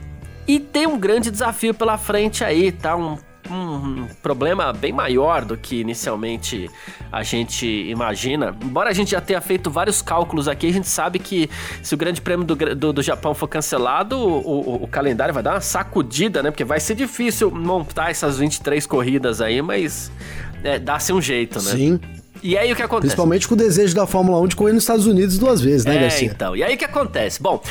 [0.46, 2.98] E tem um grande desafio pela frente aí, tá?
[2.98, 3.18] Um,
[3.50, 6.70] um problema bem maior do que inicialmente
[7.10, 8.54] a gente imagina.
[8.62, 11.50] Embora a gente já tenha feito vários cálculos aqui, a gente sabe que
[11.82, 15.42] se o Grande Prêmio do, do, do Japão for cancelado, o, o, o, calendário vai
[15.42, 16.52] dar uma sacudida, né?
[16.52, 20.12] Porque vai ser difícil montar essas 23 corridas aí, mas
[20.64, 21.72] é, dá-se um jeito, né?
[21.72, 22.00] Sim.
[22.44, 23.08] E aí o que acontece?
[23.08, 25.98] Principalmente com o desejo da Fórmula 1 de correr nos Estados Unidos duas vezes, né,
[25.98, 26.28] é, Garcia?
[26.28, 26.56] então.
[26.56, 27.42] E aí o que acontece?
[27.42, 27.62] Bom,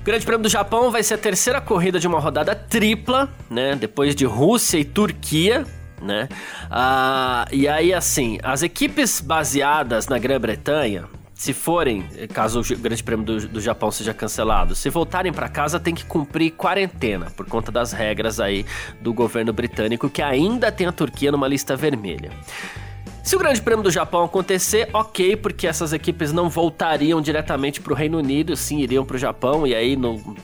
[0.00, 3.76] o Grande Prêmio do Japão vai ser a terceira corrida de uma rodada tripla, né?
[3.76, 5.64] Depois de Rússia e Turquia,
[6.02, 6.28] né?
[6.70, 11.04] Ah, e aí, assim, as equipes baseadas na Grã-Bretanha,
[11.36, 15.78] se forem, caso o Grande Prêmio do, do Japão seja cancelado, se voltarem para casa
[15.78, 18.64] tem que cumprir quarentena por conta das regras aí
[19.02, 22.30] do governo britânico que ainda tem a Turquia numa lista vermelha.
[23.22, 27.92] Se o Grande Prêmio do Japão acontecer, ok, porque essas equipes não voltariam diretamente para
[27.92, 30.36] o Reino Unido, sim, iriam para o Japão e aí no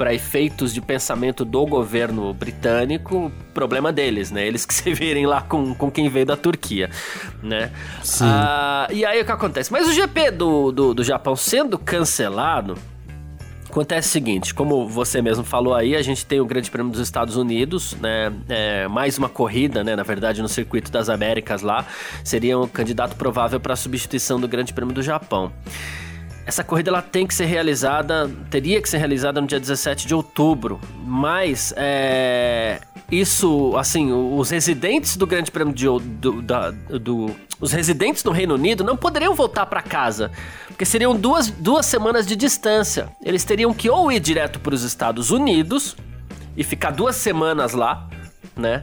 [0.00, 4.46] para efeitos de pensamento do governo britânico, problema deles, né?
[4.46, 6.88] Eles que se virem lá com, com quem veio da Turquia,
[7.42, 7.70] né?
[8.02, 8.24] Sim.
[8.24, 9.70] Ah, e aí o que acontece?
[9.70, 12.78] Mas o GP do, do, do Japão sendo cancelado,
[13.68, 17.00] Acontece o seguinte, como você mesmo falou aí, a gente tem o Grande Prêmio dos
[17.00, 18.32] Estados Unidos, né?
[18.48, 19.94] É, mais uma corrida, né?
[19.94, 21.86] Na verdade, no circuito das Américas lá,
[22.24, 25.52] seria um candidato provável para a substituição do Grande Prêmio do Japão.
[26.50, 30.12] Essa corrida ela tem que ser realizada, teria que ser realizada no dia 17 de
[30.12, 37.70] outubro, mas é, isso, assim, os residentes do Grande Prêmio de, do, da, do, os
[37.70, 40.32] residentes do Reino Unido não poderiam voltar para casa,
[40.66, 43.08] porque seriam duas, duas semanas de distância.
[43.24, 45.96] Eles teriam que ou ir direto para os Estados Unidos
[46.56, 48.08] e ficar duas semanas lá,
[48.56, 48.82] né?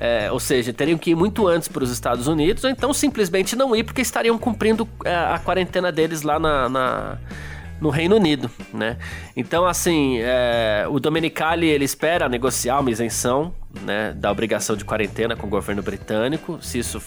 [0.00, 3.56] É, ou seja, teriam que ir muito antes para os Estados Unidos, ou então simplesmente
[3.56, 7.18] não ir porque estariam cumprindo é, a quarentena deles lá na, na
[7.80, 8.96] no Reino Unido, né?
[9.36, 15.36] Então, assim, é, o Domenicali ele espera negociar uma isenção, né, da obrigação de quarentena
[15.36, 16.58] com o governo britânico.
[16.60, 17.00] Se isso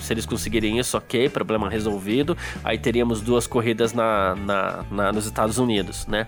[0.00, 2.36] se eles conseguirem isso, ok, problema resolvido.
[2.64, 6.26] Aí teríamos duas corridas na, na, na, nos Estados Unidos, né?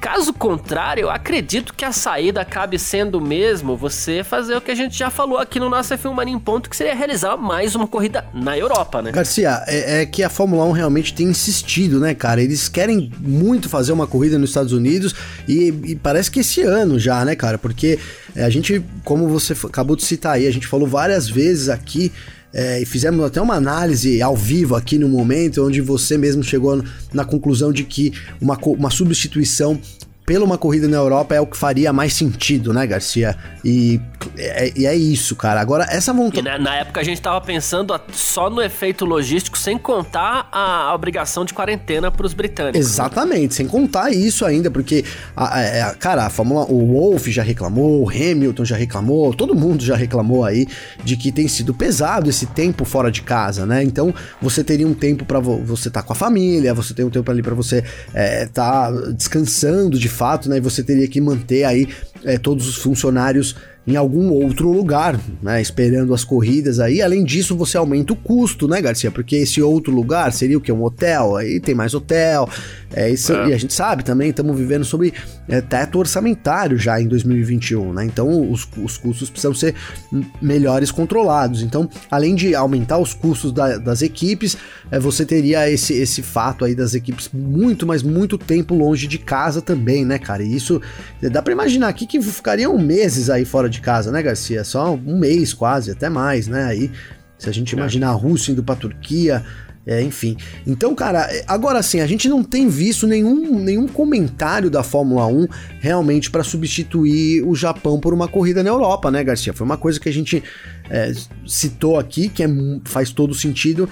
[0.00, 4.74] Caso contrário, eu acredito que a saída acabe sendo mesmo você fazer o que a
[4.74, 7.86] gente já falou aqui no nosso F1 Mania em Ponto, que seria realizar mais uma
[7.86, 9.10] corrida na Europa, né?
[9.10, 12.40] Garcia, é, é, que a Fórmula 1 realmente tem insistido, né, cara?
[12.40, 15.14] Eles querem muito fazer uma corrida nos Estados Unidos
[15.48, 17.58] e, e parece que esse ano já, né, cara?
[17.58, 17.98] Porque
[18.36, 22.12] é, a gente, como você acabou de citar aí, a gente falou várias vezes aqui
[22.52, 26.82] é, e fizemos até uma análise ao vivo aqui no momento, onde você mesmo chegou
[27.12, 29.78] na conclusão de que uma, uma substituição
[30.28, 33.34] pela uma corrida na Europa é o que faria mais sentido, né, Garcia?
[33.64, 33.98] E
[34.36, 35.60] é, e é isso, cara.
[35.60, 36.42] Agora, essa vontade.
[36.42, 40.94] Na, na, época a gente tava pensando só no efeito logístico, sem contar a, a
[40.94, 42.78] obrigação de quarentena para os britânicos.
[42.78, 42.86] Né?
[42.86, 43.56] Exatamente, né?
[43.56, 45.04] sem contar isso ainda, porque,
[45.36, 46.66] a, a, é, cara, a Fórmula.
[46.68, 50.66] O Wolf já reclamou, o Hamilton já reclamou, todo mundo já reclamou aí
[51.02, 53.82] de que tem sido pesado esse tempo fora de casa, né?
[53.82, 57.10] Então, você teria um tempo para você estar tá com a família, você tem um
[57.10, 60.60] tempo ali para você é, tá descansando de fato, né?
[60.60, 61.88] Você teria que manter aí
[62.24, 63.54] é, todos os funcionários
[63.88, 65.62] em algum outro lugar, né?
[65.62, 67.00] Esperando as corridas aí.
[67.00, 69.10] Além disso, você aumenta o custo, né, Garcia?
[69.10, 70.70] Porque esse outro lugar seria o que?
[70.70, 72.46] Um hotel, aí tem mais hotel.
[72.92, 73.48] É, isso, é.
[73.48, 75.14] E a gente sabe também, estamos vivendo sobre
[75.48, 78.04] é, teto orçamentário já em 2021, né?
[78.04, 79.74] Então os, os custos precisam ser
[80.40, 81.62] melhores controlados.
[81.62, 84.58] Então, além de aumentar os custos da, das equipes,
[84.90, 89.16] é, você teria esse, esse fato aí das equipes muito, mas muito tempo longe de
[89.16, 90.42] casa também, né, cara?
[90.42, 90.78] E isso
[91.22, 94.64] dá para imaginar aqui que ficariam meses aí fora de de casa, né, Garcia?
[94.64, 96.64] Só um mês quase, até mais, né?
[96.64, 96.90] Aí,
[97.38, 97.78] se a gente é.
[97.78, 99.44] imaginar a Rússia indo pra Turquia,
[99.86, 100.36] é, enfim.
[100.66, 105.26] Então, cara, é, agora sim, a gente não tem visto nenhum, nenhum comentário da Fórmula
[105.26, 105.46] 1
[105.80, 109.54] realmente para substituir o Japão por uma corrida na Europa, né, Garcia?
[109.54, 110.42] Foi uma coisa que a gente
[110.90, 111.12] é,
[111.46, 112.48] citou aqui, que é,
[112.84, 113.88] faz todo sentido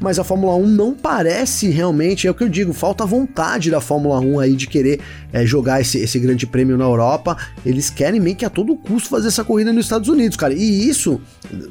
[0.00, 3.80] mas a Fórmula 1 não parece realmente, é o que eu digo, falta vontade da
[3.80, 5.00] Fórmula 1 aí de querer
[5.32, 7.36] é, jogar esse, esse grande prêmio na Europa.
[7.64, 10.54] Eles querem meio que a todo custo fazer essa corrida nos Estados Unidos, cara.
[10.54, 11.20] E isso,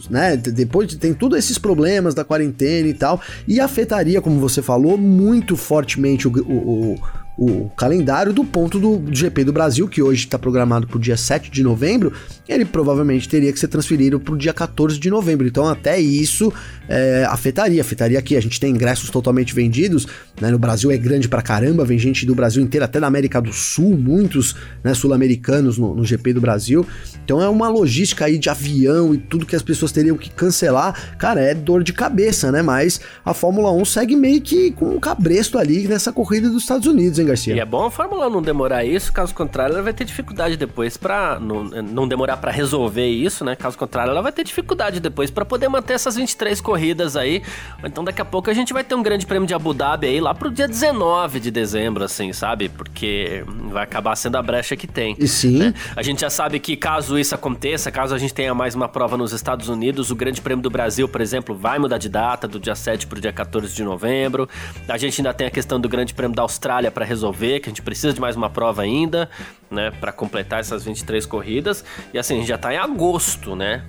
[0.10, 4.98] né, depois tem todos esses problemas da quarentena e tal, e afetaria, como você falou,
[4.98, 7.00] muito fortemente o, o, o
[7.42, 11.16] o calendário do ponto do GP do Brasil, que hoje está programado para o dia
[11.16, 12.12] 7 de novembro,
[12.50, 15.48] ele provavelmente teria que ser transferido para o dia 14 de novembro.
[15.48, 16.52] Então, até isso
[16.90, 17.80] é, afetaria.
[17.80, 18.36] Afetaria aqui.
[18.36, 20.06] A gente tem ingressos totalmente vendidos.
[20.42, 20.52] Né?
[20.52, 23.54] No Brasil é grande pra caramba, vem gente do Brasil inteiro, até da América do
[23.54, 26.86] Sul, muitos né, sul-americanos no, no GP do Brasil.
[27.24, 31.16] Então, é uma logística aí de avião e tudo que as pessoas teriam que cancelar.
[31.18, 32.62] Cara, é dor de cabeça, né?
[32.62, 36.86] Mas a Fórmula 1 segue meio que com um cabresto ali nessa corrida dos Estados
[36.86, 37.29] Unidos, hein?
[37.30, 37.56] Garcia.
[37.56, 40.98] E é bom a Fórmula não demorar isso, caso contrário, ela vai ter dificuldade depois
[40.98, 43.56] para não, não demorar para resolver isso, né?
[43.56, 47.42] Caso contrário, ela vai ter dificuldade depois para poder manter essas 23 corridas aí.
[47.84, 50.20] Então daqui a pouco a gente vai ter um grande prêmio de Abu Dhabi aí
[50.20, 52.70] lá pro dia 19 de dezembro, assim, sabe?
[52.70, 55.16] Porque vai acabar sendo a brecha que tem.
[55.20, 55.58] E sim.
[55.60, 55.74] Né?
[55.96, 59.18] A gente já sabe que caso isso aconteça, caso a gente tenha mais uma prova
[59.18, 62.60] nos Estados Unidos, o Grande Prêmio do Brasil, por exemplo, vai mudar de data do
[62.60, 64.50] dia 7 pro dia 14 de novembro.
[64.88, 67.72] A gente ainda tem a questão do Grande Prêmio da Austrália para resolver, que a
[67.72, 69.30] gente precisa de mais uma prova ainda,
[69.70, 71.84] né, para completar essas 23 corridas.
[72.14, 73.84] E assim, a gente já tá em agosto, né?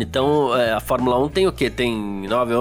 [0.00, 1.68] Então, é, a Fórmula 1 tem o quê?
[1.68, 2.54] Tem nove,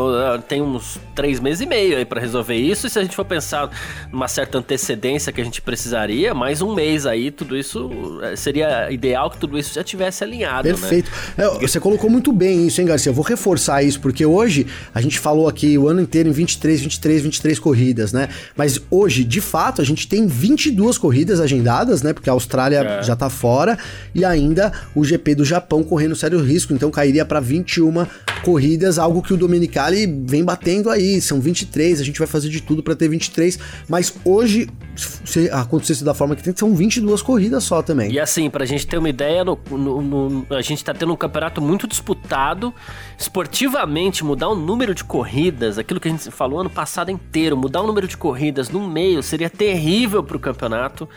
[0.48, 2.88] tem uns três meses e meio aí para resolver isso.
[2.88, 3.70] E se a gente for pensar
[4.12, 8.92] numa certa antecedência que a gente precisaria, mais um mês aí, tudo isso é, seria
[8.92, 10.68] ideal que tudo isso já tivesse alinhado.
[10.68, 10.74] Né?
[10.74, 11.12] Perfeito.
[11.38, 11.46] Né?
[11.46, 13.10] É, você colocou muito bem isso, hein, Garcia?
[13.10, 16.82] Eu vou reforçar isso, porque hoje a gente falou aqui o ano inteiro em 23,
[16.82, 18.30] 23, 23 corridas, né?
[18.56, 22.14] Mas hoje, de fato, a gente tem 22 corridas agendadas, né?
[22.14, 23.04] Porque a Austrália é.
[23.04, 23.78] já tá fora
[24.14, 26.74] e ainda o GP do Japão correndo sério risco.
[26.74, 28.06] Então cairia para 21
[28.44, 31.22] corridas, algo que o Domenicali vem batendo aí.
[31.22, 33.58] São 23, a gente vai fazer de tudo para ter 23,
[33.88, 38.12] mas hoje, se acontecesse da forma que tem, são 22 corridas só também.
[38.12, 41.18] E assim, pra gente ter uma ideia, no, no, no, a gente tá tendo um
[41.18, 42.74] campeonato muito disputado.
[43.18, 47.82] Esportivamente, mudar o número de corridas, aquilo que a gente falou ano passado inteiro, mudar
[47.82, 51.08] o número de corridas no meio seria terrível pro campeonato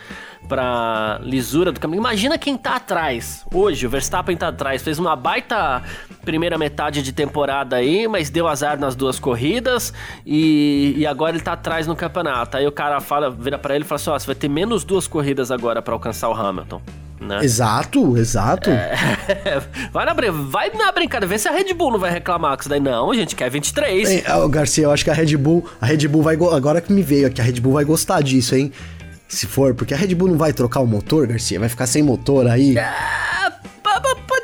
[0.49, 2.01] pra lisura do caminho.
[2.01, 3.45] Imagina quem tá atrás.
[3.53, 5.83] Hoje, o Verstappen tá atrás, fez uma baita
[6.25, 9.93] primeira metade de temporada aí, mas deu azar nas duas corridas
[10.25, 12.57] e, e agora ele tá atrás no campeonato.
[12.57, 14.85] Aí o cara fala, vira para ele e fala assim: ó, você vai ter menos
[14.85, 16.81] duas corridas agora para alcançar o Hamilton.
[17.21, 17.43] Né?
[17.43, 18.71] Exato, exato.
[18.71, 22.61] É, vai, na, vai na brincadeira, vê se a Red Bull não vai reclamar com
[22.61, 22.81] isso daí.
[22.81, 24.09] Não, a gente quer 23.
[24.09, 27.03] Bem, Garcia, eu acho que a Red Bull, a Red Bull vai agora que me
[27.03, 28.73] veio aqui, a Red Bull vai gostar disso, hein?
[29.29, 32.03] Se for, porque a Red Bull não vai trocar o motor, Garcia, vai ficar sem
[32.03, 32.77] motor aí.
[32.79, 33.59] Ah,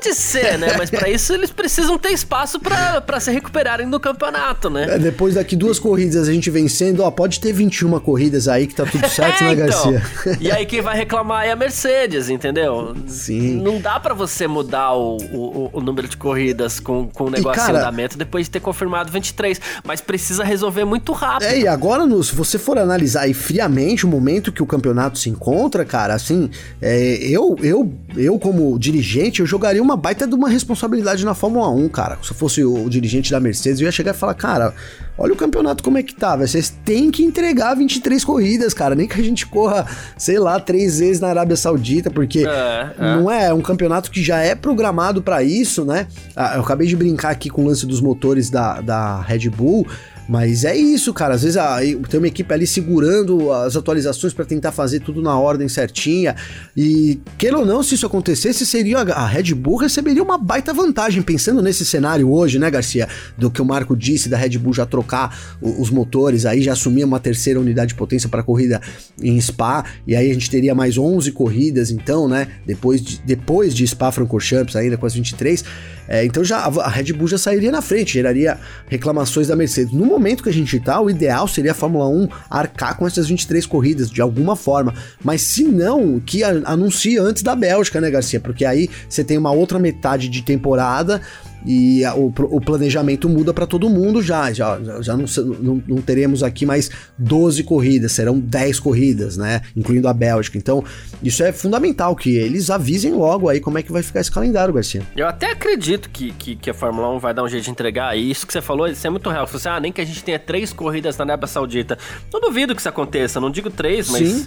[0.00, 0.76] Pode ser, né?
[0.78, 4.94] Mas para isso eles precisam ter espaço para se recuperarem no campeonato, né?
[4.94, 8.74] É, depois daqui duas corridas a gente vencendo, ó, pode ter 21 corridas aí que
[8.74, 9.92] tá tudo certo, né, é, né, então.
[9.92, 10.38] Garcia?
[10.40, 12.96] E aí quem vai reclamar é a Mercedes, entendeu?
[13.06, 13.60] Sim.
[13.60, 17.60] Não dá para você mudar o, o, o, número de corridas com, com o negócio
[17.60, 21.48] cara, em andamento depois de ter confirmado 23, mas precisa resolver muito rápido.
[21.48, 25.18] É, e agora, no, se você for analisar aí friamente o momento que o campeonato
[25.18, 26.48] se encontra, cara, assim,
[26.80, 31.35] é, eu, eu, eu como dirigente, eu jogaria uma uma baita de uma responsabilidade na
[31.35, 32.18] Fórmula 1, cara.
[32.22, 34.72] Se eu fosse o dirigente da Mercedes, eu ia chegar e falar, cara,
[35.18, 38.94] olha o campeonato como é que tá, vocês têm que entregar 23 corridas, cara.
[38.94, 39.85] Nem que a gente corra,
[40.16, 43.16] sei lá, três vezes na Arábia Saudita, porque é, é.
[43.16, 46.07] não é, é um campeonato que já é programado para isso, né?
[46.37, 49.87] Ah, eu acabei de brincar aqui com o lance dos motores da, da Red Bull.
[50.30, 51.34] Mas é isso, cara.
[51.34, 55.36] Às vezes a, tem uma equipe ali segurando as atualizações para tentar fazer tudo na
[55.36, 56.36] ordem certinha.
[56.76, 61.20] E, queira ou não, se isso acontecesse, seria a Red Bull receberia uma baita vantagem,
[61.20, 63.08] pensando nesse cenário hoje, né, Garcia?
[63.36, 67.02] Do que o Marco disse, da Red Bull já trocar os motores, aí já assumir
[67.02, 68.80] uma terceira unidade de potência para corrida
[69.20, 72.46] em Spa, e aí a gente teria mais 11 corridas, então, né?
[72.64, 75.64] Depois de, depois de Spa Francorchamps, ainda com as 23.
[76.10, 79.92] É, então já a Red Bull já sairia na frente, geraria reclamações da Mercedes.
[79.92, 83.28] No momento que a gente tá, o ideal seria a Fórmula 1 arcar com essas
[83.28, 84.92] 23 corridas de alguma forma,
[85.22, 88.40] mas se não, que anuncie antes da Bélgica, né, Garcia?
[88.40, 91.20] Porque aí você tem uma outra metade de temporada
[91.64, 94.52] e a, o, o, planejamento muda para todo mundo já.
[94.52, 95.24] Já, já não,
[95.60, 99.60] não, não, teremos aqui mais 12 corridas, serão 10 corridas, né?
[99.76, 100.56] Incluindo a Bélgica.
[100.56, 100.82] Então,
[101.22, 104.72] isso é fundamental que eles avisem logo aí como é que vai ficar esse calendário,
[104.72, 105.02] Garcia.
[105.16, 108.16] Eu até acredito que, que, que a Fórmula 1 vai dar um jeito de entregar.
[108.16, 109.46] E isso que você falou, isso é muito real.
[109.46, 111.98] Você, assim, ah, nem que a gente tenha três corridas na Arábia Saudita.
[112.32, 114.28] Não duvido que isso aconteça, não digo três, mas.
[114.28, 114.46] Sim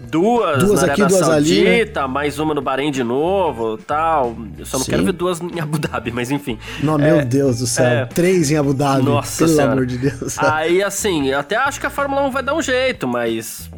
[0.00, 2.12] duas, duas na aqui, duas Saudita, ali, né?
[2.12, 4.36] mais uma no Bahrein de novo, tal.
[4.58, 4.90] Eu só não Sim.
[4.90, 6.58] quero ver duas em Abu Dhabi, mas enfim.
[6.82, 7.86] Não, é, meu Deus do céu.
[7.86, 9.04] É, Três em Abu Dhabi.
[9.04, 9.72] Nossa Pelo senhora.
[9.72, 10.38] amor de Deus.
[10.38, 13.70] Aí, assim, até acho que a Fórmula 1 vai dar um jeito, mas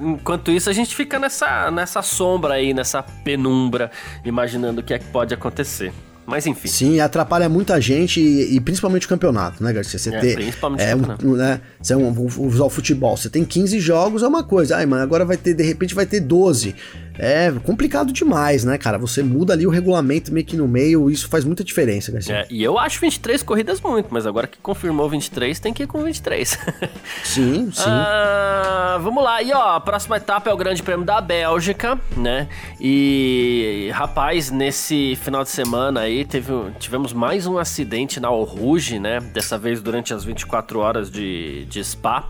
[0.00, 3.90] enquanto isso a gente fica nessa, nessa sombra aí, nessa penumbra,
[4.24, 5.92] imaginando o que é que pode acontecer.
[6.26, 6.68] Mas enfim.
[6.68, 9.98] Sim, atrapalha muita gente e, e principalmente o campeonato, né, Garcia?
[9.98, 13.44] Você é, ter, principalmente é, um, né, você é um, usar o futebol, você tem
[13.44, 14.76] 15 jogos é uma coisa.
[14.76, 16.74] Ai, mano, agora vai ter, de repente vai ter 12
[17.18, 18.98] é complicado demais, né, cara?
[18.98, 22.34] Você muda ali o regulamento meio que no meio, isso faz muita diferença, Garcia.
[22.36, 25.86] É, e eu acho 23 corridas muito, mas agora que confirmou 23, tem que ir
[25.86, 26.58] com 23.
[27.22, 27.82] sim, sim.
[27.86, 32.48] Ah, vamos lá, e ó, a próxima etapa é o Grande Prêmio da Bélgica, né?
[32.80, 39.20] E, rapaz, nesse final de semana aí teve, tivemos mais um acidente na Rouge, né?
[39.20, 42.28] Dessa vez durante as 24 horas de, de Spa.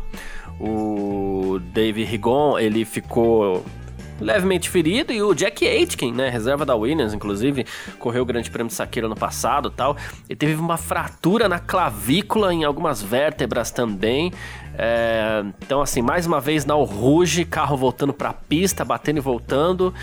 [0.60, 3.64] O Dave Rigon, ele ficou
[4.20, 7.66] levemente ferido e o Jack Aitken, né, reserva da Williams, inclusive,
[7.98, 9.96] correu o Grande Prêmio de Saqueira no passado, tal.
[10.28, 14.32] Ele teve uma fratura na clavícula em algumas vértebras também.
[14.76, 19.20] É, então, assim, mais uma vez na Ruge, carro voltando para a pista, batendo e
[19.20, 19.94] voltando.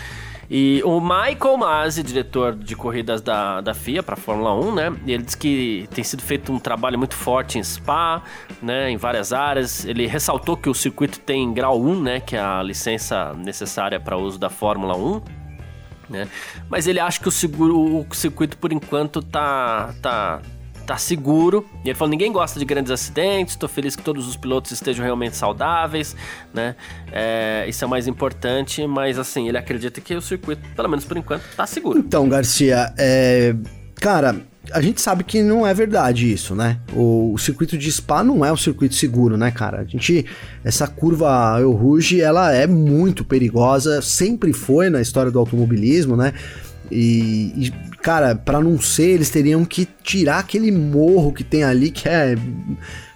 [0.54, 4.92] E o Michael Masi, diretor de corridas da, da FIA para Fórmula 1, né?
[5.06, 8.22] Ele diz que tem sido feito um trabalho muito forte em Spa,
[8.60, 8.90] né?
[8.90, 9.86] Em várias áreas.
[9.86, 12.20] Ele ressaltou que o circuito tem grau 1, né?
[12.20, 15.22] Que é a licença necessária para uso da Fórmula 1.
[16.10, 16.28] Né?
[16.68, 20.42] Mas ele acha que o, seguro, o circuito por enquanto tá, tá,
[20.82, 21.64] tá seguro.
[21.84, 25.04] E ele falou: ninguém gosta de grandes acidentes, tô feliz que todos os pilotos estejam
[25.04, 26.16] realmente saudáveis,
[26.52, 26.76] né?
[27.10, 31.04] É, isso é o mais importante, mas assim, ele acredita que o circuito, pelo menos
[31.04, 31.98] por enquanto, tá seguro.
[31.98, 33.54] Então, Garcia, é.
[33.96, 34.42] Cara,
[34.72, 36.78] a gente sabe que não é verdade isso, né?
[36.92, 39.80] O, o, circuito de Spa não é um circuito seguro, né, cara?
[39.80, 40.26] A gente,
[40.64, 46.32] essa curva El Rouge, ela é muito perigosa, sempre foi na história do automobilismo, né?
[46.90, 51.90] E, e cara, para não ser, eles teriam que tirar aquele morro que tem ali,
[51.90, 52.34] que é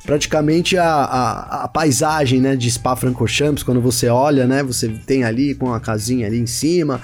[0.05, 5.55] praticamente a, a, a paisagem, né, de Spa-Francorchamps, quando você olha, né, você tem ali
[5.55, 7.01] com a casinha ali em cima,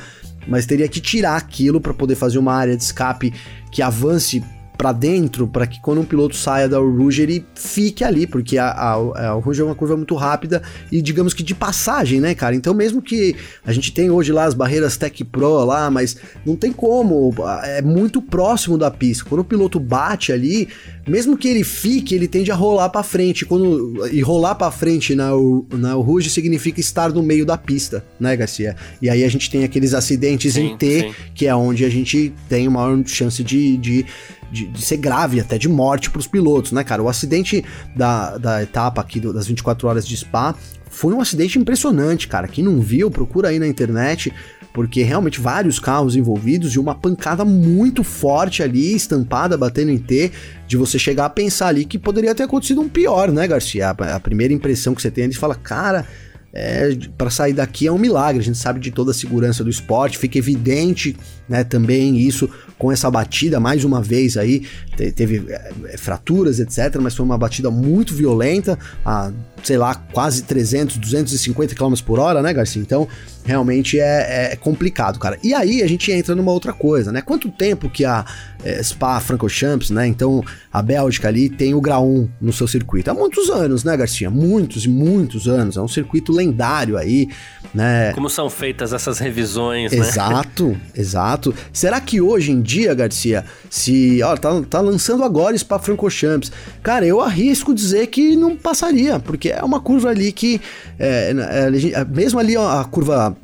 [0.47, 3.35] mas teria que tirar aquilo para poder fazer uma área de escape
[3.73, 4.43] que avance
[4.83, 8.67] para dentro, para que quando um piloto saia da Rouge ele fique ali, porque a,
[8.67, 10.61] a, a Rouge é uma curva muito rápida
[10.91, 12.57] e digamos que de passagem, né, cara?
[12.57, 16.57] Então mesmo que a gente tem hoje lá as barreiras Tech Pro lá, mas não
[16.57, 19.25] tem como, é muito próximo da pista.
[19.25, 20.69] Quando o piloto bate ali,
[21.07, 23.47] mesmo que ele fique, ele tende a rolar para frente.
[23.47, 25.31] Quando e rolar para frente na
[25.71, 28.75] na Rouge significa estar no meio da pista, né, Garcia?
[29.01, 31.15] E aí a gente tem aqueles acidentes sim, em T, sim.
[31.35, 34.07] que é onde a gente tem uma maior chance de, de
[34.53, 37.03] de, de ser grave, até de morte para os pilotos, né, cara?
[37.03, 37.65] O acidente
[37.97, 40.55] da, da etapa aqui do, das 24 horas de Spa
[40.91, 42.47] foi um acidente impressionante, cara.
[42.47, 44.33] Quem não viu, procura aí na internet,
[44.75, 50.31] porque realmente vários carros envolvidos e uma pancada muito forte ali, estampada, batendo em T,
[50.67, 53.91] de você chegar a pensar ali que poderia ter acontecido um pior, né, Garcia?
[53.91, 56.07] A, primeira impressão que você tem, eles fala, cara
[56.53, 58.41] é, para sair daqui é um milagre.
[58.41, 61.17] A gente sabe de toda a segurança do esporte, fica evidente,
[61.49, 62.49] né, também isso
[62.79, 64.67] com essa batida mais uma vez aí,
[65.15, 69.31] teve é, fraturas, etc, mas foi uma batida muito violenta, a,
[69.63, 72.83] sei lá, quase 300, 250 km por hora, né, Garcia?
[72.83, 73.09] Então,
[73.45, 75.39] realmente é, é, complicado, cara.
[75.43, 77.21] E aí a gente entra numa outra coisa, né?
[77.21, 78.25] Quanto tempo que a
[78.65, 80.07] é, Spa Francorchamps, né?
[80.07, 80.43] Então
[80.73, 83.11] a Bélgica ali tem o grau 1 no seu circuito.
[83.11, 84.31] Há muitos anos, né, Garcia?
[84.31, 85.77] Muitos e muitos anos.
[85.77, 87.29] É um circuito lendário aí,
[87.75, 88.13] né?
[88.13, 90.81] Como são feitas essas revisões, exato, né?
[90.95, 91.55] Exato.
[91.73, 94.23] Será que hoje em dia, Garcia, se.
[94.23, 96.53] Ó, tá, tá lançando agora Spa Francorchamps.
[96.83, 100.61] Cara, eu arrisco dizer que não passaria, porque é uma curva ali que.
[100.99, 103.37] É, é, mesmo ali ó, a curva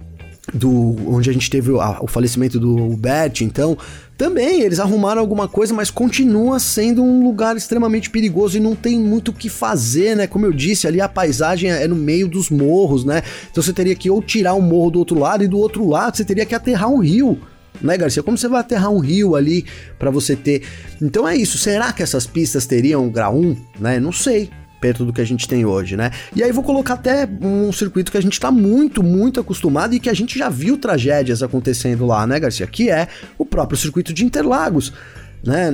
[0.52, 3.76] do onde a gente teve o, a, o falecimento do Bert, então
[4.16, 8.98] também eles arrumaram alguma coisa, mas continua sendo um lugar extremamente perigoso e não tem
[8.98, 10.26] muito o que fazer, né?
[10.26, 13.22] Como eu disse, ali a paisagem é no meio dos morros, né?
[13.50, 16.16] Então você teria que ou tirar um morro do outro lado e do outro lado
[16.16, 17.38] você teria que aterrar um rio
[17.80, 18.22] né, Garcia?
[18.22, 19.64] Como você vai aterrar um rio ali
[19.98, 20.62] para você ter?
[21.00, 21.56] Então é isso.
[21.58, 23.56] Será que essas pistas teriam grau 1?
[23.78, 24.00] Né?
[24.00, 24.50] Não sei
[24.80, 26.10] perto do que a gente tem hoje, né?
[26.34, 30.00] E aí vou colocar até um circuito que a gente está muito, muito acostumado e
[30.00, 32.66] que a gente já viu tragédias acontecendo lá, né, Garcia?
[32.66, 34.92] Que é o próprio circuito de Interlagos.
[35.40, 35.72] Né,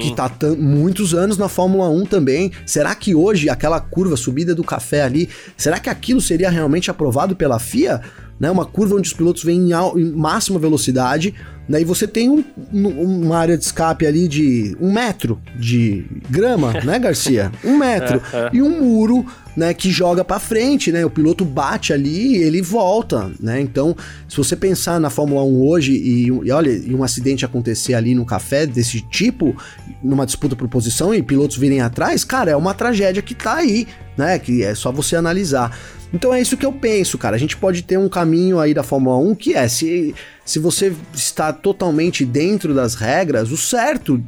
[0.00, 2.50] que está muitos anos na Fórmula 1 também.
[2.64, 5.28] Será que hoje aquela curva subida do café ali,
[5.58, 8.00] será que aquilo seria realmente aprovado pela FIA?
[8.38, 11.34] Né, uma curva onde os pilotos vêm em, em máxima velocidade,
[11.68, 16.98] Daí você tem um, uma área de escape ali de um metro de grama, né,
[16.98, 17.50] Garcia?
[17.64, 18.20] Um metro.
[18.52, 19.24] e um muro,
[19.56, 21.04] né, que joga para frente, né?
[21.06, 23.60] O piloto bate ali e ele volta, né?
[23.60, 23.96] Então,
[24.28, 28.14] se você pensar na Fórmula 1 hoje e, e olha, e um acidente acontecer ali
[28.14, 29.56] no café desse tipo,
[30.02, 33.86] numa disputa por posição e pilotos virem atrás, cara, é uma tragédia que tá aí,
[34.18, 34.38] né?
[34.38, 35.74] Que é só você analisar.
[36.14, 37.34] Então é isso que eu penso, cara.
[37.34, 40.94] A gente pode ter um caminho aí da Fórmula 1 que é se, se você
[41.12, 44.22] está totalmente dentro das regras, o certo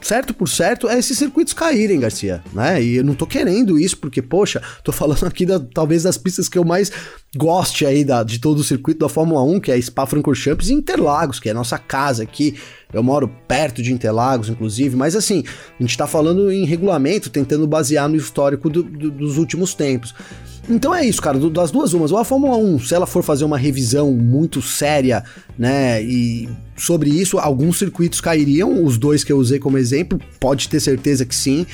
[0.00, 2.82] certo por certo é esses circuitos caírem, Garcia, né?
[2.82, 6.48] E eu não tô querendo isso porque, poxa, tô falando aqui da, talvez das pistas
[6.48, 6.92] que eu mais
[7.36, 11.40] goste aí da, de todo o circuito da Fórmula 1, que é Spa-Francorchamps e Interlagos,
[11.40, 12.56] que é a nossa casa aqui.
[12.92, 15.42] Eu moro perto de Interlagos, inclusive, mas assim,
[15.78, 20.14] a gente tá falando em regulamento, tentando basear no histórico do, do, dos últimos tempos.
[20.68, 22.12] Então é isso, cara, das duas umas.
[22.12, 25.24] Ou a Fórmula 1, se ela for fazer uma revisão muito séria,
[25.58, 30.68] né, e sobre isso, alguns circuitos cairiam, os dois que eu usei como exemplo, pode
[30.68, 31.66] ter certeza que sim.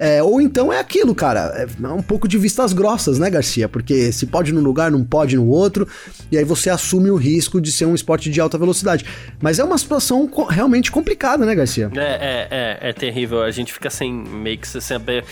[0.00, 3.68] É, ou então é aquilo, cara, é um pouco de vistas grossas, né, Garcia?
[3.68, 5.88] Porque se pode num lugar, não pode no outro,
[6.30, 9.04] e aí você assume o risco de ser um esporte de alta velocidade.
[9.40, 11.90] Mas é uma situação realmente complicada, né, Garcia?
[11.96, 13.42] É, é, é, é terrível.
[13.42, 15.24] A gente fica sem meio que sem saber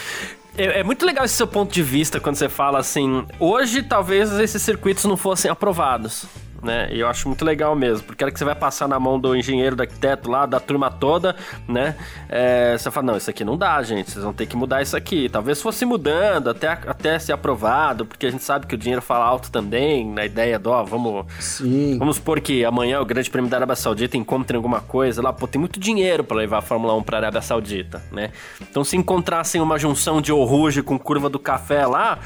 [0.57, 4.33] é, é, muito legal esse seu ponto de vista quando você fala assim: hoje talvez
[4.33, 6.27] esses circuitos não fossem aprovados
[6.63, 6.89] né?
[6.91, 9.37] E eu acho muito legal mesmo, porque era que você vai passar na mão do
[9.37, 11.37] engenheiro, do arquiteto lá, da turma toda,
[11.69, 11.97] né?
[12.29, 14.97] É, você fala, não, isso aqui não dá, gente, vocês vão ter que mudar isso
[14.97, 15.29] aqui.
[15.29, 19.25] Talvez fosse mudando até, até ser aprovado, porque a gente sabe que o dinheiro fala
[19.25, 21.27] alto também, na ideia do, ó, vamos...
[21.39, 21.99] Sim.
[21.99, 25.47] Vamos supor que amanhã o Grande Prêmio da Arábia Saudita encontre alguma coisa lá, pô,
[25.47, 28.31] tem muito dinheiro para levar a Fórmula 1 pra Arábia Saudita, né?
[28.61, 32.19] Então se encontrassem uma junção de Oruge com curva do café lá,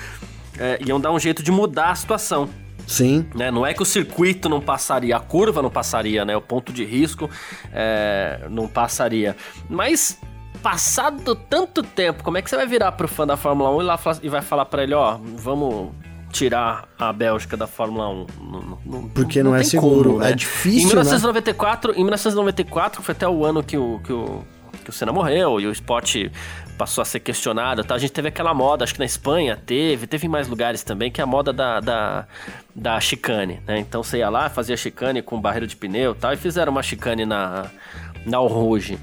[0.58, 2.48] é, iam dar um jeito de mudar a situação.
[2.90, 3.24] Sim.
[3.36, 3.52] Né?
[3.52, 6.36] Não é que o circuito não passaria, a curva não passaria, né?
[6.36, 7.30] O ponto de risco
[7.72, 9.36] é, não passaria.
[9.68, 10.18] Mas
[10.60, 13.84] passado tanto tempo, como é que você vai virar pro fã da Fórmula 1 e,
[13.84, 15.90] lá, e vai falar para ele, ó, vamos
[16.32, 18.26] tirar a Bélgica da Fórmula 1.
[18.40, 20.32] Não, não, Porque não, não é seguro, como, né?
[20.32, 21.98] é difícil, em 1994, né?
[21.98, 24.42] Em 1994, foi até o ano que o, que o,
[24.82, 26.30] que o Senna morreu e o esporte
[26.80, 27.84] passou a ser questionado.
[27.84, 27.94] Tá?
[27.94, 31.10] A gente teve aquela moda, acho que na Espanha teve, teve em mais lugares também,
[31.10, 32.26] que é a moda da, da,
[32.74, 33.60] da chicane.
[33.66, 33.80] Né?
[33.80, 36.82] Então você ia lá, fazia chicane com barreira de pneu e tal, e fizeram uma
[36.82, 37.66] chicane na,
[38.24, 38.98] na Rouge.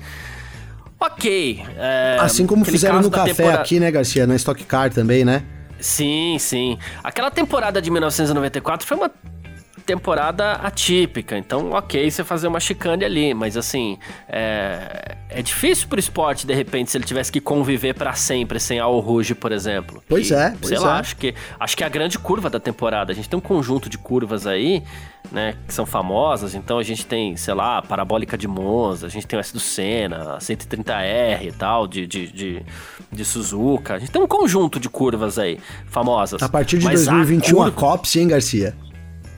[0.99, 1.63] Ok.
[1.77, 3.61] É, assim como fizeram no café temporada...
[3.61, 4.25] aqui, né, Garcia?
[4.25, 5.43] Na Stock Car também, né?
[5.79, 6.79] Sim, sim.
[7.03, 9.11] Aquela temporada de 1994 foi uma
[9.87, 11.37] temporada atípica.
[11.37, 16.53] Então, ok, você fazer uma chicane ali, mas assim, é, é difícil pro esporte, de
[16.53, 20.03] repente, se ele tivesse que conviver para sempre sem a Ruge, por exemplo.
[20.09, 20.79] Pois e, é, pois sei é.
[20.81, 23.13] lá, acho que, acho que é a grande curva da temporada.
[23.13, 24.83] A gente tem um conjunto de curvas aí,
[25.31, 26.53] né, que são famosas.
[26.53, 29.53] Então, a gente tem, sei lá, a Parabólica de Monza, a gente tem o S
[29.53, 32.65] do Senna, a 130R e tal, de, de, de,
[33.09, 33.93] de Suzuka.
[33.95, 36.43] A gente tem um conjunto de curvas aí, famosas.
[36.43, 37.87] A partir de Mas 2021, a, curva...
[37.87, 38.86] a COPS, hein, Garcia?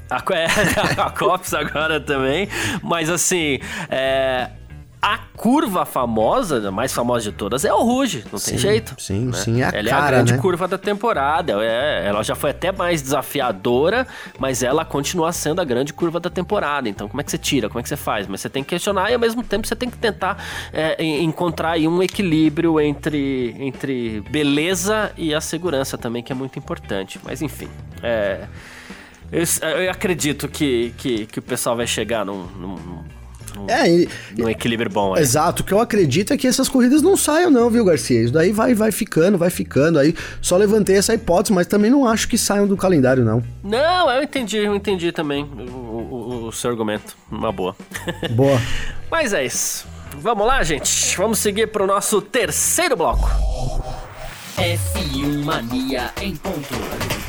[0.09, 2.47] A, é, a Cops agora também.
[2.81, 4.49] Mas assim, é,
[5.01, 8.95] a curva famosa, a mais famosa de todas, é o Ruge, não sim, tem jeito.
[8.97, 9.33] Sim, né?
[9.33, 10.39] sim, é a Ela cara, é a grande né?
[10.39, 11.53] curva da temporada.
[11.63, 14.05] É, ela já foi até mais desafiadora,
[14.37, 16.89] mas ela continua sendo a grande curva da temporada.
[16.89, 17.69] Então, como é que você tira?
[17.69, 18.27] Como é que você faz?
[18.27, 20.43] Mas você tem que questionar e ao mesmo tempo você tem que tentar
[20.73, 26.59] é, encontrar aí um equilíbrio entre, entre beleza e a segurança também, que é muito
[26.59, 27.19] importante.
[27.23, 27.69] Mas enfim,
[28.03, 28.47] é.
[29.31, 29.43] Eu,
[29.83, 32.75] eu acredito que, que, que, o pessoal vai chegar num, num,
[33.55, 35.13] num, é, e, num equilíbrio bom.
[35.13, 35.21] Aí.
[35.21, 35.61] Exato.
[35.61, 38.23] O que eu acredito é que essas corridas não saiam, não, viu, Garcia?
[38.23, 39.99] Isso daí vai, vai ficando, vai ficando.
[39.99, 43.43] Aí só levantei essa hipótese, mas também não acho que saiam do calendário, não.
[43.63, 47.15] Não, eu entendi, eu entendi também o, o, o seu argumento.
[47.31, 47.75] Uma boa.
[48.31, 48.59] Boa.
[49.11, 49.87] mas é isso.
[50.17, 51.15] Vamos lá, gente.
[51.15, 53.29] Vamos seguir para o nosso terceiro bloco.
[54.57, 57.28] F1 Mania em ponto.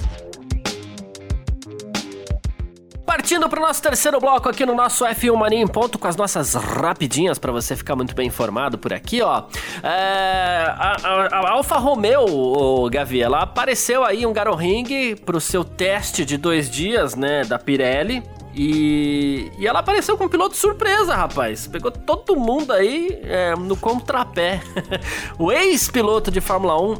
[3.11, 6.15] Partindo para o nosso terceiro bloco aqui no nosso F1 Mania em ponto com as
[6.15, 9.47] nossas rapidinhas para você ficar muito bem informado por aqui, ó.
[9.83, 15.37] É, a, a, a, Alfa Romeo, o Gavi, ela apareceu aí um Garo Ring para
[15.37, 18.23] o seu teste de dois dias, né, da Pirelli.
[18.55, 21.67] E, e ela apareceu com um piloto surpresa, rapaz.
[21.67, 24.61] Pegou todo mundo aí é, no contrapé.
[25.39, 26.99] o ex-piloto de Fórmula 1.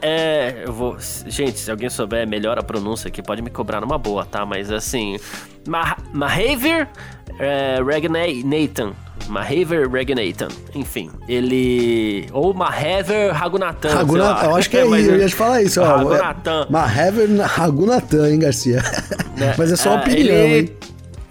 [0.00, 0.96] É, eu vou.
[1.26, 4.44] Gente, se alguém souber melhor a pronúncia aqui, pode me cobrar numa boa, tá?
[4.44, 5.18] Mas assim.
[6.12, 6.88] Mahaver
[7.38, 8.92] é, Regnathan.
[9.28, 10.48] Mahaver Regnathan.
[10.74, 12.28] Enfim, ele.
[12.32, 13.94] Ou Mahaver Ragunathan.
[13.94, 15.80] Ragunathan, eu acho que é, isso, eu ia te falar isso.
[15.82, 16.66] Ragunathan.
[16.68, 18.82] Mahaver Ragunathan, hein, Garcia?
[19.58, 20.58] Mas é só opinião, ele...
[20.58, 20.70] hein?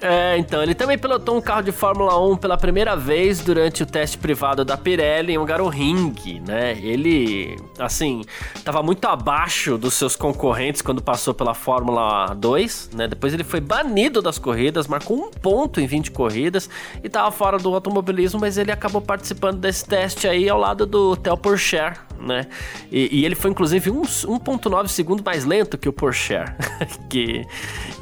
[0.02, 3.86] É, então, ele também pilotou um carro de Fórmula 1 pela primeira vez durante o
[3.86, 6.12] teste privado da Pirelli em um Garo Ring,
[6.44, 6.76] né?
[6.82, 13.06] Ele, assim, estava muito abaixo dos seus concorrentes quando passou pela Fórmula 2, né?
[13.06, 16.68] Depois ele foi banido das corridas, marcou um ponto em 20 corridas
[17.00, 21.14] e estava fora do automobilismo, mas ele acabou participando desse teste aí ao lado do
[21.14, 22.48] Theo Pourchaire, né?
[22.90, 25.92] E, e ele foi inclusive 1.9 segundos mais lento que o
[27.08, 27.46] que,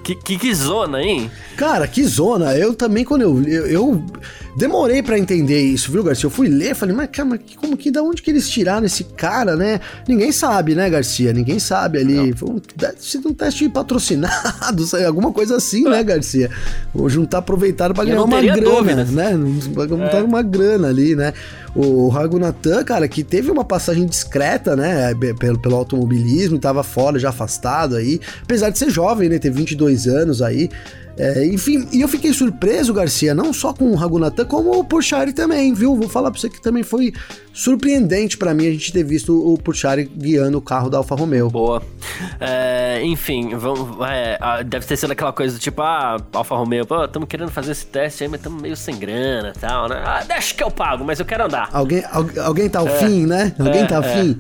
[0.03, 1.31] que, que, que zona, hein?
[1.57, 2.57] Cara, que zona.
[2.57, 3.43] Eu também, quando eu.
[3.43, 4.05] Eu, eu
[4.57, 6.27] demorei para entender isso, viu, Garcia?
[6.27, 9.57] Eu fui ler, falei, mas calma, como que, da onde que eles tiraram esse cara,
[9.57, 9.81] né?
[10.09, 11.33] Ninguém sabe, né, Garcia?
[11.33, 12.33] Ninguém sabe ali.
[12.33, 16.51] Foi um, deve ser um teste patrocinado, alguma coisa assim, né, Garcia?
[16.95, 19.11] Vou juntar aproveitado pra ganhar uma grana, dúvidas.
[19.11, 19.39] né?
[19.73, 20.23] Pra juntar é.
[20.23, 21.33] uma grana ali, né?
[21.75, 27.29] O Ragunatan, cara, que teve uma passagem discreta, né, pelo, pelo automobilismo, tava fora, já
[27.29, 30.69] afastado aí, apesar de ser jovem, né, ter 22 anos aí,
[31.21, 35.35] é, enfim, e eu fiquei surpreso, Garcia, não só com o Ragunatan, como o Pourchari
[35.35, 35.95] também, viu?
[35.95, 37.13] Vou falar pra você que também foi
[37.53, 41.51] surpreendente para mim a gente ter visto o Pourchari guiando o carro da Alfa Romeo.
[41.51, 41.83] Boa.
[42.41, 47.05] É, enfim, vamos, é, deve ter sido aquela coisa do tipo, ah, Alfa Romeo, pô,
[47.05, 50.03] estamos querendo fazer esse teste aí, mas estamos meio sem grana e tal, né?
[50.03, 51.69] Ah, deixa que eu pago, mas eu quero andar.
[51.71, 52.03] Alguém,
[52.43, 53.55] alguém tá ao é, fim, né?
[53.59, 54.39] Alguém tá ao é, fim.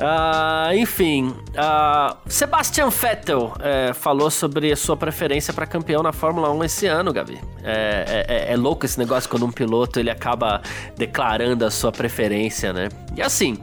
[0.00, 6.50] Uh, enfim, uh, Sebastian Vettel uh, falou sobre a sua preferência para campeão na Fórmula
[6.50, 7.40] 1 esse ano, Gabi.
[7.62, 10.60] É, é, é, louco esse negócio quando um piloto ele acaba
[10.96, 12.88] declarando a sua preferência, né?
[13.16, 13.56] E assim,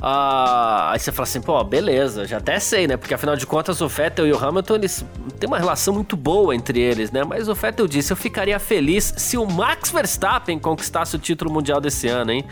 [0.00, 2.96] aí você fala assim, pô, beleza, já até sei, né?
[2.96, 5.04] Porque afinal de contas o Vettel e o Hamilton eles
[5.38, 7.24] têm uma relação muito boa entre eles, né?
[7.24, 11.80] Mas o Vettel disse: eu ficaria feliz se o Max Verstappen conquistasse o título mundial
[11.80, 12.44] desse ano, hein?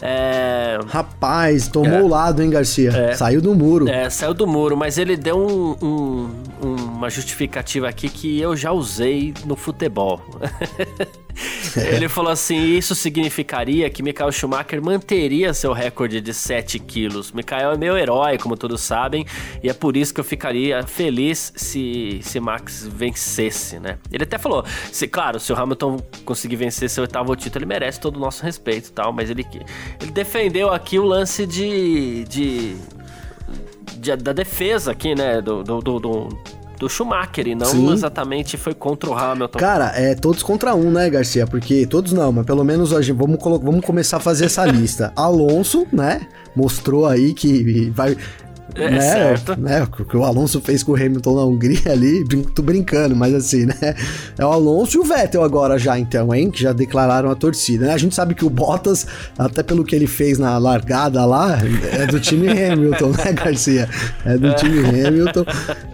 [0.00, 0.78] É...
[0.86, 2.02] Rapaz, tomou é.
[2.02, 2.90] o lado, hein, Garcia?
[2.90, 3.14] É.
[3.14, 3.88] Saiu do muro.
[3.88, 8.70] É, saiu do muro, mas ele deu um, um, uma justificativa aqui que eu já
[8.70, 10.20] usei no futebol.
[11.76, 17.32] Ele falou assim: isso significaria que Michael Schumacher manteria seu recorde de 7 quilos.
[17.32, 19.26] Michael é meu herói, como todos sabem,
[19.62, 23.98] e é por isso que eu ficaria feliz se, se Max vencesse, né?
[24.10, 28.00] Ele até falou: se, claro, se o Hamilton conseguir vencer seu oitavo título, ele merece
[28.00, 29.46] todo o nosso respeito e tal, mas ele,
[30.00, 32.24] ele defendeu aqui o lance de.
[32.24, 32.76] de,
[34.22, 35.40] da defesa aqui, né?
[35.40, 36.28] do, do, do,
[36.78, 37.92] do Schumacher e não Sim.
[37.92, 39.58] exatamente foi contra o Hamilton.
[39.58, 41.46] Cara, é todos contra um, né, Garcia?
[41.46, 45.12] Porque todos não, mas pelo menos hoje vamos, vamos começar a fazer essa lista.
[45.16, 46.26] Alonso, né?
[46.54, 48.16] Mostrou aí que vai
[48.76, 49.00] é, né?
[49.00, 49.60] certo.
[49.60, 49.82] Né?
[49.82, 52.24] O que o Alonso fez com o Hamilton na Hungria ali,
[52.54, 53.74] tô brincando, mas assim, né?
[54.38, 56.50] É o Alonso e o Vettel agora já, então, hein?
[56.50, 57.92] Que já declararam a torcida, né?
[57.92, 59.06] A gente sabe que o Bottas,
[59.38, 61.58] até pelo que ele fez na largada lá,
[61.92, 63.88] é do time Hamilton, né, Garcia?
[64.24, 65.44] É do time Hamilton.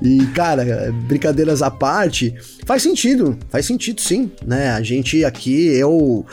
[0.03, 2.35] E, cara, brincadeiras à parte,
[2.67, 4.71] faz sentido, faz sentido sim, né?
[4.71, 6.25] A gente aqui, eu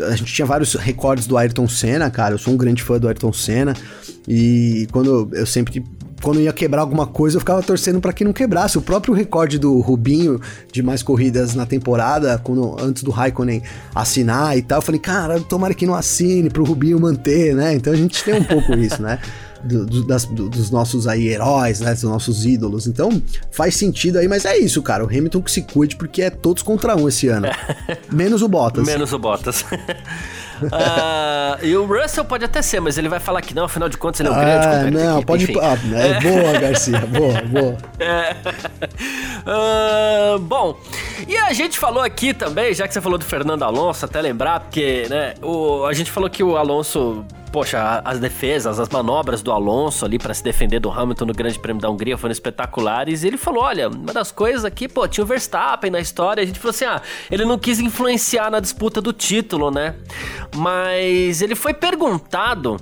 [0.00, 2.34] a gente tinha vários recordes do Ayrton Senna, cara.
[2.34, 3.74] Eu sou um grande fã do Ayrton Senna.
[4.28, 5.84] E quando eu sempre
[6.22, 8.78] quando ia quebrar alguma coisa, eu ficava torcendo para que não quebrasse.
[8.78, 10.40] O próprio recorde do Rubinho
[10.72, 13.62] de mais corridas na temporada, quando, antes do Raikkonen
[13.94, 17.74] assinar e tal, eu falei, cara, tomara que não assine pro Rubinho manter, né?
[17.74, 19.18] Então a gente tem um pouco isso, né?
[19.64, 21.92] Do, do, das, do, dos nossos aí heróis, né?
[21.92, 22.86] Dos nossos ídolos.
[22.86, 25.04] Então faz sentido aí, mas é isso, cara.
[25.04, 27.48] O Hamilton que se cuide porque é todos contra um esse ano.
[28.12, 28.86] Menos o Bottas.
[28.86, 29.64] Menos o Bottas.
[30.62, 33.96] Uh, e o Russell pode até ser, mas ele vai falar que não, afinal de
[33.96, 35.46] contas ele é um grande ah, Não, pode.
[35.60, 37.76] Ah, é boa, Garcia, boa, boa.
[37.98, 38.36] É.
[39.46, 40.78] Uh, bom,
[41.26, 44.60] e a gente falou aqui também, já que você falou do Fernando Alonso, até lembrar,
[44.60, 47.24] porque né, o, a gente falou que o Alonso
[47.56, 51.58] poxa, as defesas, as manobras do Alonso ali para se defender do Hamilton no Grande
[51.58, 53.22] Prêmio da Hungria foram espetaculares.
[53.22, 56.42] E ele falou: olha, uma das coisas aqui, pô, tinha o Verstappen na história.
[56.42, 57.00] A gente falou assim: ah,
[57.30, 59.94] ele não quis influenciar na disputa do título, né?
[60.54, 62.76] Mas ele foi perguntado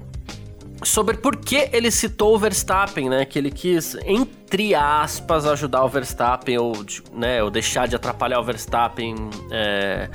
[0.82, 3.24] sobre por que ele citou o Verstappen, né?
[3.24, 6.72] Que ele quis, entre aspas, ajudar o Verstappen ou,
[7.12, 9.14] né, ou deixar de atrapalhar o Verstappen.
[9.52, 10.08] É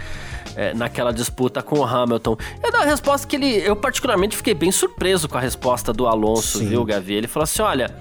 [0.56, 2.38] é, naquela disputa com o Hamilton.
[2.62, 3.58] É da resposta que ele.
[3.58, 6.68] Eu, particularmente, fiquei bem surpreso com a resposta do Alonso, Sim.
[6.68, 7.14] viu, Gavi?
[7.14, 7.96] Ele falou assim: olha.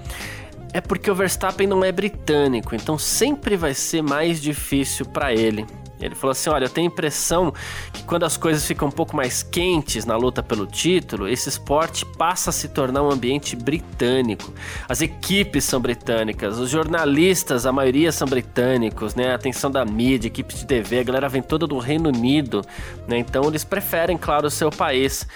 [0.71, 5.65] É porque o Verstappen não é britânico, então sempre vai ser mais difícil para ele.
[6.01, 7.53] Ele falou assim: Olha, eu tenho a impressão
[7.91, 12.05] que quando as coisas ficam um pouco mais quentes na luta pelo título, esse esporte
[12.05, 14.53] passa a se tornar um ambiente britânico.
[14.87, 19.31] As equipes são britânicas, os jornalistas, a maioria são britânicos, né?
[19.31, 22.61] A atenção da mídia, equipes de TV, a galera vem toda do Reino Unido,
[23.07, 23.17] né?
[23.17, 25.27] Então eles preferem, claro, o seu país.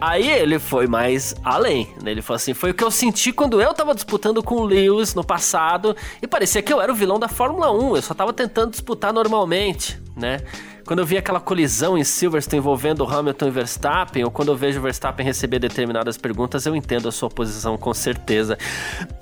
[0.00, 2.10] Aí ele foi mais além, né?
[2.10, 5.14] Ele falou assim: Foi o que eu senti quando eu tava disputando com o Lewis
[5.14, 8.32] no passado e parecia que eu era o vilão da Fórmula 1, eu só tava
[8.32, 10.40] tentando disputar normalmente né?
[10.86, 14.80] Quando eu vi aquela colisão em Silverstone envolvendo Hamilton e Verstappen, ou quando eu vejo
[14.80, 18.58] Verstappen receber determinadas perguntas, eu entendo a sua posição com certeza.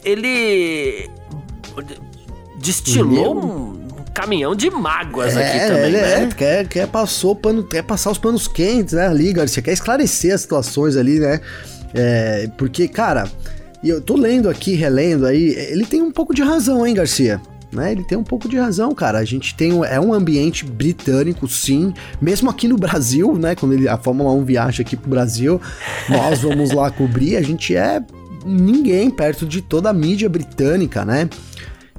[0.02, 1.10] Ele
[2.58, 6.22] destilou um caminhão de mágoas é, aqui também, ele né?
[6.22, 9.62] É, quer, quer, passou pano, quer passar os panos quentes, né, ali, Garcia?
[9.62, 11.40] Quer esclarecer as situações ali, né?
[11.94, 13.28] É, porque, cara,
[13.84, 17.40] eu tô lendo aqui, relendo aí, ele tem um pouco de razão, hein, Garcia?
[17.72, 17.92] Né?
[17.92, 19.18] Ele tem um pouco de razão, cara.
[19.18, 21.92] A gente tem um, é um ambiente britânico, sim.
[22.20, 23.54] Mesmo aqui no Brasil, né?
[23.54, 25.60] Quando ele, a Fórmula 1 viaja aqui pro Brasil,
[26.08, 27.36] nós vamos lá cobrir.
[27.36, 28.02] A gente é
[28.44, 31.28] ninguém perto de toda a mídia britânica, né?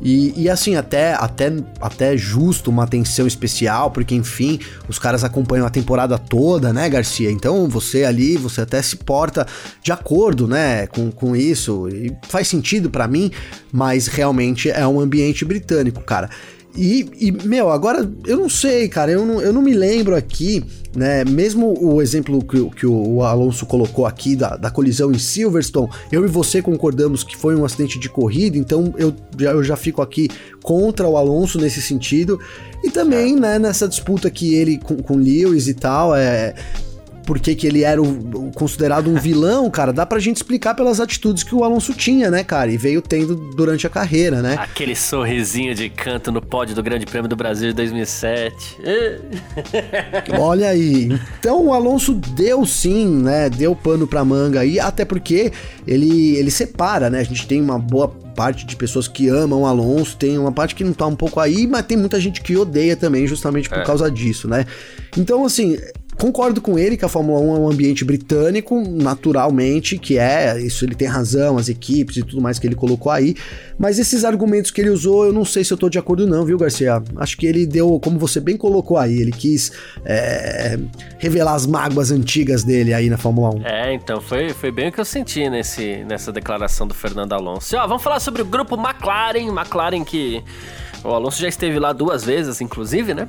[0.02, 5.66] E, e, assim, até, até, até justo uma atenção especial, porque enfim, os caras acompanham
[5.66, 7.30] a temporada toda, né, Garcia?
[7.30, 9.46] Então você ali, você até se porta
[9.84, 11.90] de acordo, né, com, com isso.
[11.90, 13.32] E faz sentido para mim,
[13.72, 16.30] mas realmente é um ambiente britânico, cara.
[16.76, 20.64] E, e, meu, agora eu não sei, cara, eu não, eu não me lembro aqui,
[20.96, 21.26] né?
[21.26, 26.24] Mesmo o exemplo que, que o Alonso colocou aqui da, da colisão em Silverstone, eu
[26.24, 30.30] e você concordamos que foi um acidente de corrida, então eu, eu já fico aqui
[30.62, 32.40] contra o Alonso nesse sentido.
[32.84, 36.54] E também, né, nessa disputa que ele com, com Lewis e tal, é
[37.30, 41.44] por que, ele era o, considerado um vilão, cara, dá pra gente explicar pelas atitudes
[41.44, 42.72] que o Alonso tinha, né, cara?
[42.72, 44.56] E veio tendo durante a carreira, né?
[44.60, 48.78] Aquele sorrisinho de canto no pódio do Grande Prêmio do Brasil de 2007.
[50.40, 51.20] Olha aí.
[51.40, 53.48] Então o Alonso deu sim, né?
[53.48, 55.54] Deu pano pra manga aí, até porque
[55.86, 57.20] ele, ele separa, né?
[57.20, 60.74] A gente tem uma boa parte de pessoas que amam o Alonso, tem uma parte
[60.74, 63.78] que não tá um pouco aí, mas tem muita gente que odeia também, justamente por
[63.78, 63.84] é.
[63.84, 64.66] causa disso, né?
[65.16, 65.78] Então, assim,
[66.20, 70.84] concordo com ele que a Fórmula 1 é um ambiente britânico, naturalmente, que é, isso
[70.84, 73.36] ele tem razão, as equipes e tudo mais que ele colocou aí,
[73.78, 76.44] mas esses argumentos que ele usou, eu não sei se eu tô de acordo não,
[76.44, 77.02] viu, Garcia?
[77.16, 79.72] Acho que ele deu, como você bem colocou aí, ele quis
[80.04, 80.78] é,
[81.18, 83.66] revelar as mágoas antigas dele aí na Fórmula 1.
[83.66, 87.74] É, então, foi, foi bem o que eu senti nesse, nessa declaração do Fernando Alonso.
[87.74, 90.44] E, ó, vamos falar sobre o grupo McLaren, McLaren que
[91.04, 93.28] o Alonso já esteve lá duas vezes, inclusive, né?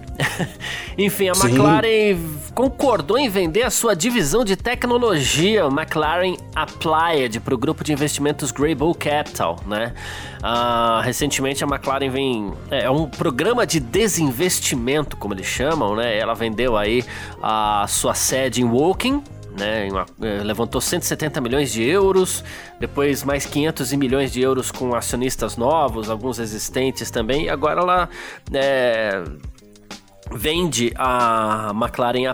[0.99, 1.49] Enfim, a Sim.
[1.49, 2.19] McLaren
[2.55, 7.93] concordou em vender a sua divisão de tecnologia, o McLaren Applied, para o grupo de
[7.93, 9.95] investimentos Greybull Capital, né?
[10.43, 12.53] Uh, recentemente a McLaren vem.
[12.71, 16.19] É, é um programa de desinvestimento, como eles chamam, né?
[16.19, 17.05] Ela vendeu aí
[17.43, 19.23] a sua sede em Woking
[19.61, 19.89] né?
[19.91, 22.43] Uma, eh, levantou 170 milhões de euros,
[22.79, 28.09] depois mais 500 milhões de euros com acionistas novos, alguns existentes também, agora ela
[28.53, 29.23] é,
[30.33, 32.27] vende a McLaren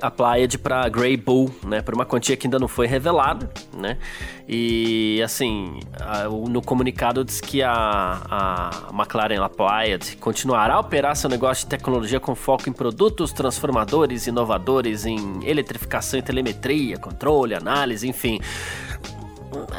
[0.00, 3.98] Applied para Grey Bull, né, por uma quantia que ainda não foi revelada, né?
[4.48, 11.30] E assim, a, no comunicado diz que a, a McLaren Applied continuará a operar seu
[11.30, 18.08] negócio de tecnologia com foco em produtos transformadores, inovadores, em eletrificação e telemetria, controle, análise,
[18.08, 18.40] enfim.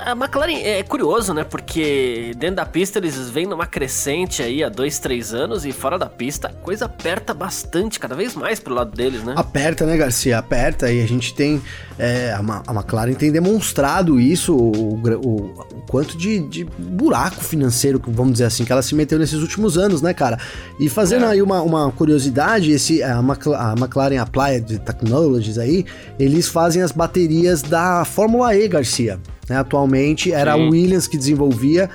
[0.05, 1.43] A McLaren é curioso, né?
[1.43, 5.97] Porque dentro da pista eles vêm numa crescente aí há dois, três anos e fora
[5.97, 9.33] da pista a coisa aperta bastante, cada vez mais pro lado deles, né?
[9.37, 10.37] Aperta, né, Garcia?
[10.37, 11.61] Aperta e a gente tem.
[11.97, 18.33] É, a, McLaren tem demonstrado isso, o, o, o quanto de, de, buraco financeiro, vamos
[18.33, 20.39] dizer assim, que ela se meteu nesses últimos anos, né, cara?
[20.79, 21.29] E fazendo é.
[21.29, 25.85] aí uma, uma curiosidade, esse, a, a McLaren Applied Technologies aí,
[26.17, 29.19] eles fazem as baterias da Fórmula E, Garcia.
[29.49, 29.57] Né?
[29.57, 30.67] Atualmente era Sim.
[30.67, 31.89] a Williams que desenvolvia,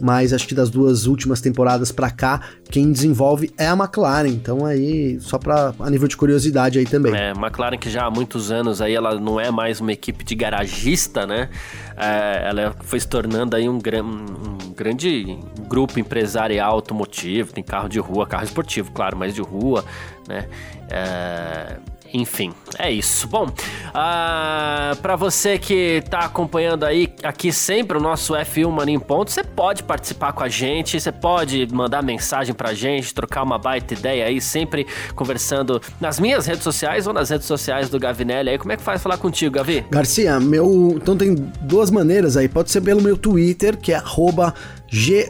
[0.00, 2.40] mas acho que das duas últimas temporadas para cá,
[2.70, 4.28] quem desenvolve é a McLaren.
[4.28, 7.14] Então aí, só para a nível de curiosidade aí também.
[7.14, 10.34] É, McLaren que já há muitos anos aí ela não é mais uma equipe de
[10.34, 11.48] garagista, né?
[11.96, 15.38] É, ela foi se tornando aí um, um grande
[15.68, 19.84] grupo empresarial automotivo, tem carro de rua, carro esportivo, claro, mas de rua,
[20.26, 20.48] né?
[20.90, 21.76] É,
[22.12, 23.26] enfim, é isso.
[23.26, 23.52] Bom, uh,
[23.94, 29.30] ah, para você que tá acompanhando aí aqui sempre o nosso F1 Mania em Ponto,
[29.30, 33.94] você pode participar com a gente, você pode mandar mensagem pra gente, trocar uma baita
[33.94, 38.58] ideia aí, sempre conversando nas minhas redes sociais ou nas redes sociais do Gavinelli aí.
[38.58, 39.84] Como é que faz falar contigo, Gavi?
[39.90, 40.94] Garcia, meu.
[40.96, 42.48] Então tem duas maneiras aí.
[42.48, 44.54] Pode ser pelo meu Twitter, que é arroba
[44.86, 45.26] G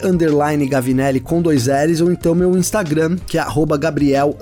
[0.69, 4.35] Gavinelli com dois L's, ou então meu Instagram, que é arroba Gabriel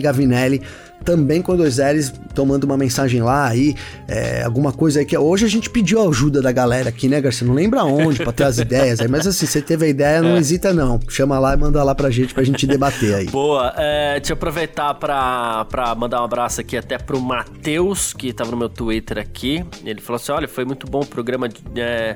[0.00, 0.62] Gavinelli
[1.06, 3.76] também com dois L's, tomando uma mensagem lá aí,
[4.08, 7.20] é, alguma coisa aí que hoje a gente pediu a ajuda da galera aqui, né,
[7.20, 7.46] Garcia?
[7.46, 10.30] Não lembra onde para ter as ideias aí, mas assim, você teve a ideia, não
[10.30, 10.38] é.
[10.38, 10.98] hesita não.
[11.08, 13.26] Chama lá e manda lá pra gente pra gente debater aí.
[13.30, 18.32] Boa, é, deixa eu aproveitar pra, pra mandar um abraço aqui até pro Matheus, que
[18.32, 19.64] tava no meu Twitter aqui.
[19.84, 22.14] Ele falou assim: olha, foi muito bom o programa é,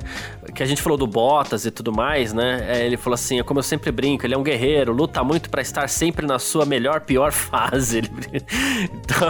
[0.53, 2.65] que a gente falou do Bottas e tudo mais, né?
[2.67, 5.61] É, ele falou assim: como eu sempre brinco, ele é um guerreiro, luta muito para
[5.61, 8.01] estar sempre na sua melhor, pior fase.
[8.83, 9.29] Então,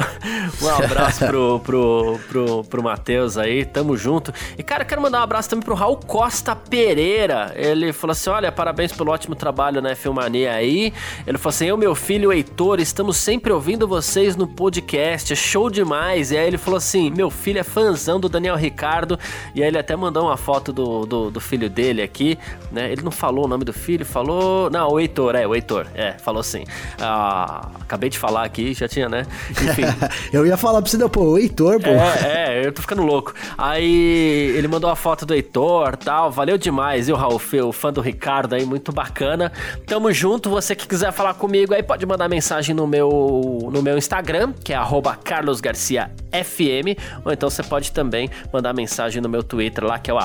[0.61, 4.33] um abraço pro, pro, pro, pro Matheus aí, tamo junto.
[4.57, 7.53] E, cara, quero mandar um abraço também pro Raul Costa Pereira.
[7.55, 10.93] Ele falou assim: olha, parabéns pelo ótimo trabalho na Filmania aí.
[11.25, 15.69] Ele falou assim: eu, meu filho Heitor, estamos sempre ouvindo vocês no podcast, é show
[15.69, 16.31] demais.
[16.31, 19.19] E aí ele falou assim: meu filho é fãzão do Daniel Ricardo.
[19.53, 22.37] E aí ele até mandou uma foto do, do, do filho dele aqui,
[22.71, 22.91] né?
[22.91, 24.69] Ele não falou o nome do filho, falou.
[24.69, 26.63] Não, o Heitor, é, o Heitor, é, falou assim.
[26.99, 29.25] Ah, acabei de falar aqui, já tinha, né?
[29.51, 29.83] Enfim.
[30.31, 31.89] eu ia falar pra você, pô, o Heitor, pô.
[31.89, 33.33] É, é, eu tô ficando louco.
[33.57, 38.01] Aí ele mandou a foto do Heitor tal, valeu demais, o Raul, o fã do
[38.01, 39.51] Ricardo aí, muito bacana.
[39.85, 43.97] Tamo junto, você que quiser falar comigo aí, pode mandar mensagem no meu, no meu
[43.97, 44.77] Instagram, que é
[45.23, 50.19] carlosgarciafm, ou então você pode também mandar mensagem no meu Twitter lá, que é o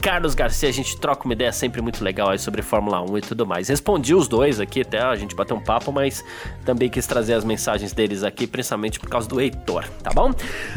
[0.00, 3.46] carlosgarcia, a gente troca uma ideia sempre muito legal aí sobre Fórmula 1 e tudo
[3.46, 3.68] mais.
[3.68, 6.24] Respondi os dois aqui até, a gente bateu um papo, mas
[6.64, 10.32] também quis trazer as mensagens deles aqui, principalmente por causa do Heitor, tá bom?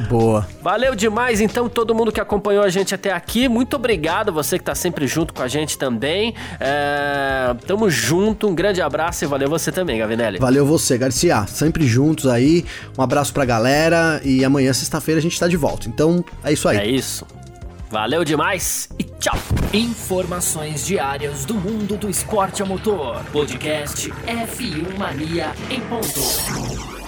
[0.10, 0.48] Boa.
[0.62, 3.48] Valeu demais, então, todo mundo que acompanhou a gente até aqui.
[3.48, 6.34] Muito obrigado, você que tá sempre junto com a gente também.
[6.60, 7.56] É...
[7.66, 10.40] Tamo junto, um grande abraço e valeu você também, Gavinelli.
[10.40, 11.46] Valeu você, Garcia.
[11.48, 12.66] Sempre juntos aí.
[12.98, 15.88] Um abraço pra galera e amanhã, sexta-feira, a gente tá de volta.
[15.88, 16.78] Então, é isso aí.
[16.78, 17.26] É isso.
[17.90, 19.38] Valeu demais e tchau.
[19.74, 23.24] Informações diárias do mundo do esporte a motor.
[23.32, 26.99] Podcast F1 Mania em ponto.